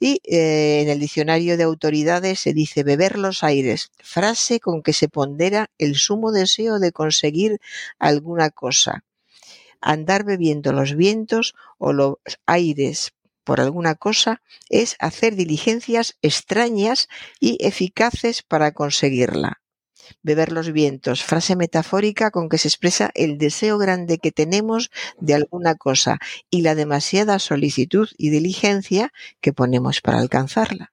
y 0.00 0.20
eh, 0.24 0.80
en 0.82 0.88
el 0.88 1.00
diccionario 1.00 1.56
de 1.56 1.64
autoridades 1.64 2.40
se 2.40 2.52
dice 2.54 2.84
beber 2.84 3.18
los 3.18 3.44
aires, 3.44 3.90
frase 4.02 4.60
con 4.60 4.82
que 4.82 4.92
se 4.92 5.08
pondera 5.08 5.70
el 5.78 5.96
sumo 5.96 6.32
deseo 6.32 6.78
de 6.78 6.92
conseguir 6.92 7.60
alguna 7.98 8.50
cosa. 8.50 9.04
Andar 9.80 10.24
bebiendo 10.24 10.72
los 10.72 10.94
vientos 10.94 11.54
o 11.78 11.92
los 11.92 12.16
aires 12.46 13.12
por 13.44 13.60
alguna 13.60 13.94
cosa 13.94 14.42
es 14.68 14.96
hacer 14.98 15.36
diligencias 15.36 16.16
extrañas 16.20 17.08
y 17.38 17.64
eficaces 17.64 18.42
para 18.42 18.72
conseguirla. 18.72 19.60
Beber 20.22 20.52
los 20.52 20.72
vientos, 20.72 21.22
frase 21.22 21.54
metafórica 21.54 22.30
con 22.30 22.48
que 22.48 22.58
se 22.58 22.68
expresa 22.68 23.10
el 23.14 23.38
deseo 23.38 23.78
grande 23.78 24.18
que 24.18 24.32
tenemos 24.32 24.90
de 25.20 25.34
alguna 25.34 25.76
cosa 25.76 26.18
y 26.50 26.62
la 26.62 26.74
demasiada 26.74 27.38
solicitud 27.38 28.08
y 28.18 28.30
diligencia 28.30 29.12
que 29.40 29.52
ponemos 29.52 30.00
para 30.00 30.18
alcanzarla. 30.18 30.92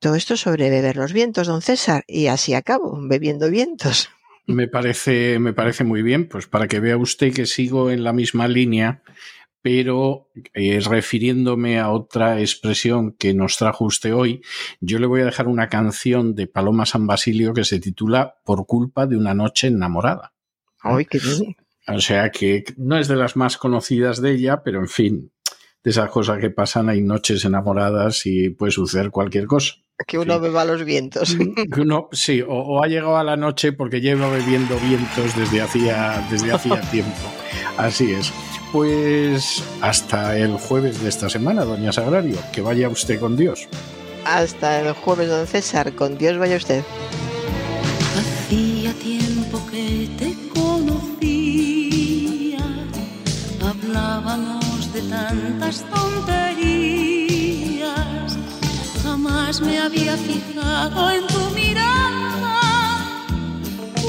Todo 0.00 0.14
esto 0.16 0.36
sobre 0.36 0.70
beber 0.70 0.96
los 0.96 1.12
vientos, 1.12 1.46
don 1.46 1.62
César, 1.62 2.04
y 2.06 2.26
así 2.26 2.54
acabo, 2.54 2.98
bebiendo 3.00 3.50
vientos. 3.50 4.10
Me 4.46 4.68
parece, 4.68 5.38
me 5.38 5.52
parece 5.52 5.84
muy 5.84 6.02
bien, 6.02 6.28
pues 6.28 6.46
para 6.46 6.68
que 6.68 6.80
vea 6.80 6.96
usted 6.96 7.32
que 7.32 7.46
sigo 7.46 7.90
en 7.90 8.04
la 8.04 8.12
misma 8.12 8.46
línea 8.48 9.02
pero 9.64 10.28
eh, 10.52 10.78
refiriéndome 10.84 11.78
a 11.78 11.88
otra 11.88 12.38
expresión 12.38 13.12
que 13.12 13.32
nos 13.32 13.56
trajo 13.56 13.86
usted 13.86 14.14
hoy, 14.14 14.42
yo 14.80 14.98
le 14.98 15.06
voy 15.06 15.22
a 15.22 15.24
dejar 15.24 15.48
una 15.48 15.70
canción 15.70 16.34
de 16.34 16.46
Paloma 16.46 16.84
San 16.84 17.06
Basilio 17.06 17.54
que 17.54 17.64
se 17.64 17.80
titula 17.80 18.36
Por 18.44 18.66
culpa 18.66 19.06
de 19.06 19.16
una 19.16 19.32
noche 19.32 19.68
enamorada. 19.68 20.34
¡Ay, 20.82 21.06
qué 21.06 21.18
bien! 21.18 21.56
O 21.88 21.98
sea 21.98 22.30
que 22.30 22.64
no 22.76 22.98
es 22.98 23.08
de 23.08 23.16
las 23.16 23.36
más 23.36 23.56
conocidas 23.56 24.20
de 24.20 24.32
ella, 24.32 24.62
pero 24.62 24.80
en 24.80 24.88
fin, 24.88 25.32
de 25.82 25.90
esas 25.90 26.10
cosas 26.10 26.40
que 26.40 26.50
pasan, 26.50 26.90
hay 26.90 27.00
noches 27.00 27.42
enamoradas 27.46 28.26
y 28.26 28.50
puede 28.50 28.72
suceder 28.72 29.10
cualquier 29.10 29.46
cosa. 29.46 29.76
Que 30.06 30.18
uno 30.18 30.40
beba 30.40 30.64
los 30.64 30.84
vientos. 30.84 31.36
Uno, 31.78 32.08
sí, 32.10 32.42
o, 32.42 32.48
o, 32.48 32.82
ha 32.82 32.88
llegado 32.88 33.16
a 33.16 33.22
la 33.22 33.36
noche 33.36 33.72
porque 33.72 34.00
lleva 34.00 34.28
bebiendo 34.28 34.76
vientos 34.80 35.36
desde 35.36 35.62
hacía, 35.62 36.26
desde 36.30 36.52
hacía 36.52 36.80
tiempo. 36.90 37.12
Así 37.76 38.12
es. 38.12 38.32
Pues 38.72 39.62
hasta 39.80 40.36
el 40.36 40.58
jueves 40.58 41.00
de 41.00 41.08
esta 41.08 41.30
semana, 41.30 41.64
doña 41.64 41.92
Sagrario. 41.92 42.38
Que 42.52 42.60
vaya 42.60 42.88
usted 42.88 43.20
con 43.20 43.36
Dios. 43.36 43.68
Hasta 44.24 44.80
el 44.80 44.92
jueves, 44.94 45.28
don 45.28 45.46
César. 45.46 45.92
Con 45.94 46.18
Dios 46.18 46.38
vaya 46.38 46.56
usted. 46.56 46.82
Hacía 48.18 48.92
tiempo 48.94 49.64
que 49.70 50.08
te 50.18 50.34
conocía. 50.52 51.78
Hablábamos 53.62 54.92
de 54.92 55.02
tantas 55.02 55.88
tonterías 55.88 57.13
Jamás 59.24 59.58
me 59.62 59.78
había 59.78 60.18
fijado 60.18 61.10
en 61.10 61.26
tu 61.28 61.50
mirada. 61.54 62.58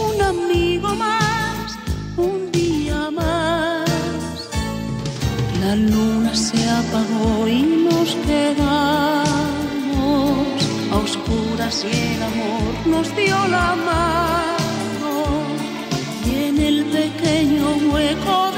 Un 0.07 0.21
amigo 0.21 0.93
más, 0.93 1.77
un 2.17 2.51
día 2.51 3.09
más. 3.11 3.89
La 5.61 5.77
luna 5.77 6.35
se 6.35 6.69
apagó 6.69 7.47
y 7.47 7.61
nos 7.89 8.15
quedamos 8.27 9.25
a 10.91 10.97
oscuras 10.97 11.85
y 11.85 11.95
el 12.15 12.23
amor 12.23 12.73
nos 12.85 13.15
dio 13.15 13.37
la 13.47 13.73
mano. 13.89 15.13
Y 16.25 16.29
en 16.49 16.59
el 16.59 16.83
pequeño 16.85 17.67
hueco 17.89 18.54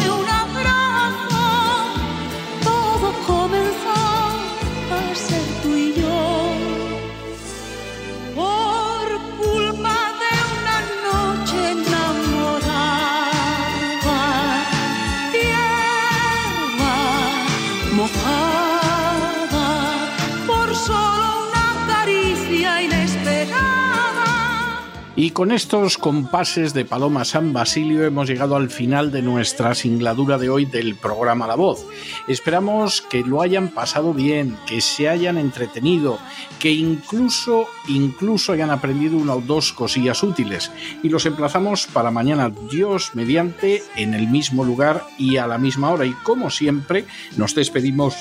Y 25.28 25.32
con 25.32 25.52
estos 25.52 25.98
compases 25.98 26.74
de 26.74 26.86
Paloma 26.86 27.26
San 27.26 27.52
Basilio 27.52 28.06
hemos 28.06 28.30
llegado 28.30 28.56
al 28.56 28.70
final 28.70 29.12
de 29.12 29.22
nuestra 29.22 29.76
singladura 29.76 30.38
de 30.38 30.50
hoy 30.50 30.64
del 30.64 30.96
programa 30.96 31.48
La 31.48 31.56
Voz. 31.56 31.86
Esperamos 32.30 33.02
que 33.02 33.26
lo 33.26 33.42
hayan 33.42 33.68
pasado 33.68 34.14
bien, 34.14 34.56
que 34.66 34.80
se 34.80 35.10
hayan 35.10 35.38
entretenido, 35.38 36.18
que 36.60 36.72
incluso, 36.72 37.68
incluso 37.90 38.54
hayan 38.54 38.70
aprendido 38.70 39.18
una 39.18 39.36
o 39.36 39.42
dos 39.42 39.74
cosillas 39.74 40.24
útiles. 40.24 40.72
Y 41.04 41.10
los 41.10 41.26
emplazamos 41.26 41.88
para 41.88 42.10
mañana, 42.10 42.50
Dios 42.72 43.12
mediante, 43.14 43.84
en 43.98 44.14
el 44.14 44.30
mismo 44.30 44.64
lugar 44.64 45.04
y 45.18 45.36
a 45.36 45.46
la 45.46 45.58
misma 45.58 45.92
hora. 45.92 46.06
Y 46.06 46.14
como 46.24 46.50
siempre, 46.50 47.04
nos 47.36 47.54
despedimos 47.54 48.16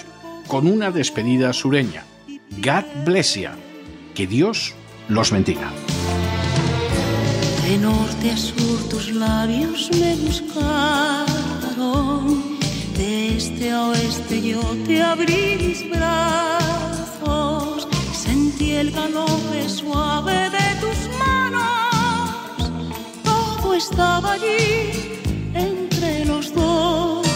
con 0.49 0.67
una 0.67 0.91
despedida 0.91 1.53
sureña. 1.53 2.05
God 2.65 2.83
bless 3.05 3.37
you. 3.37 3.51
Que 4.17 4.27
Dios 4.27 4.75
los 5.09 5.31
bendiga. 5.31 5.71
De 7.67 7.77
norte 7.79 8.31
a 8.31 8.37
sur 8.37 8.79
tus 8.89 9.11
labios 9.11 9.91
me 9.99 10.15
buscaron, 10.25 11.27
de 12.97 13.37
este 13.37 13.73
a 13.73 13.89
oeste 13.89 14.41
yo 14.41 14.61
te 14.87 15.03
abrí 15.03 15.57
mis 15.61 15.91
brazos, 15.91 17.89
sentí 18.15 18.71
el 18.71 18.93
galope 18.93 19.69
suave 19.69 20.49
de 20.57 20.69
tus 20.83 20.99
manos, 21.19 22.71
todo 23.25 23.75
estaba 23.75 24.35
allí 24.35 25.19
entre 25.53 26.25
los 26.25 26.55
dos. 26.55 27.27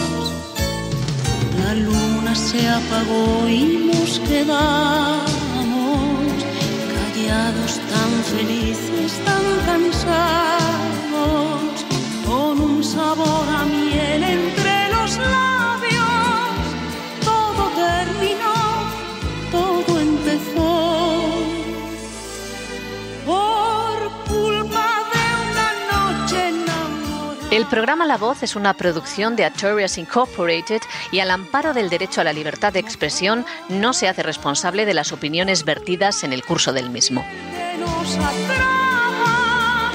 La 1.61 1.75
luna 1.75 2.33
se 2.35 2.69
apagó 2.69 3.49
y 3.49 3.91
nos 3.91 4.19
quedamos 4.19 5.30
felices, 8.31 9.19
tan 9.25 9.43
cansados, 9.65 11.21
con 12.25 12.61
un 12.61 12.83
sabor 12.83 13.47
a 13.49 13.65
miel 13.65 14.23
entre 14.23 14.89
los 14.89 15.17
labios. 15.17 16.01
Todo 17.23 17.69
terminó, 17.75 18.53
todo 19.51 19.99
empezó. 19.99 20.71
Por 23.25 23.97
culpa 24.27 24.87
de 25.13 25.25
una 25.49 25.69
noche 25.91 26.47
enamorada. 26.47 27.47
El 27.51 27.65
programa 27.65 28.05
La 28.05 28.17
Voz 28.17 28.43
es 28.43 28.55
una 28.55 28.73
producción 28.75 29.35
de 29.35 29.45
Artorias 29.45 29.97
Incorporated 29.97 30.81
y 31.11 31.19
al 31.19 31.31
amparo 31.31 31.73
del 31.73 31.89
derecho 31.89 32.21
a 32.21 32.23
la 32.23 32.33
libertad 32.33 32.71
de 32.73 32.79
expresión 32.79 33.45
no 33.67 33.93
se 33.93 34.07
hace 34.07 34.23
responsable 34.23 34.85
de 34.85 34.93
las 34.93 35.11
opiniones 35.11 35.65
vertidas 35.65 36.23
en 36.23 36.33
el 36.33 36.43
curso 36.43 36.71
del 36.71 36.89
mismo. 36.89 37.25
Nos 38.01 38.17
atrapa, 38.17 39.91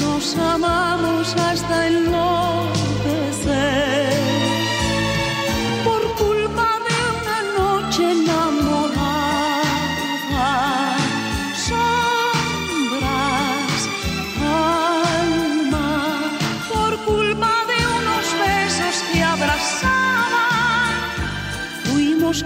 nos 0.00 0.36
amamos 0.36 1.36
hasta 1.36 1.86
enloquecer. 1.86 2.22
Por 5.84 6.02
culpa 6.16 6.68
de 6.86 6.96
una 7.14 7.38
noche 7.58 8.02
enamorada, 8.10 9.06
sombras, 11.68 13.00
alma, 14.42 15.88
por 16.72 16.92
culpa 17.04 17.52
de 17.70 17.78
unos 17.98 18.26
besos 18.46 18.96
que 19.12 19.20
abrazaban, 19.22 20.98
fuimos 21.84 22.38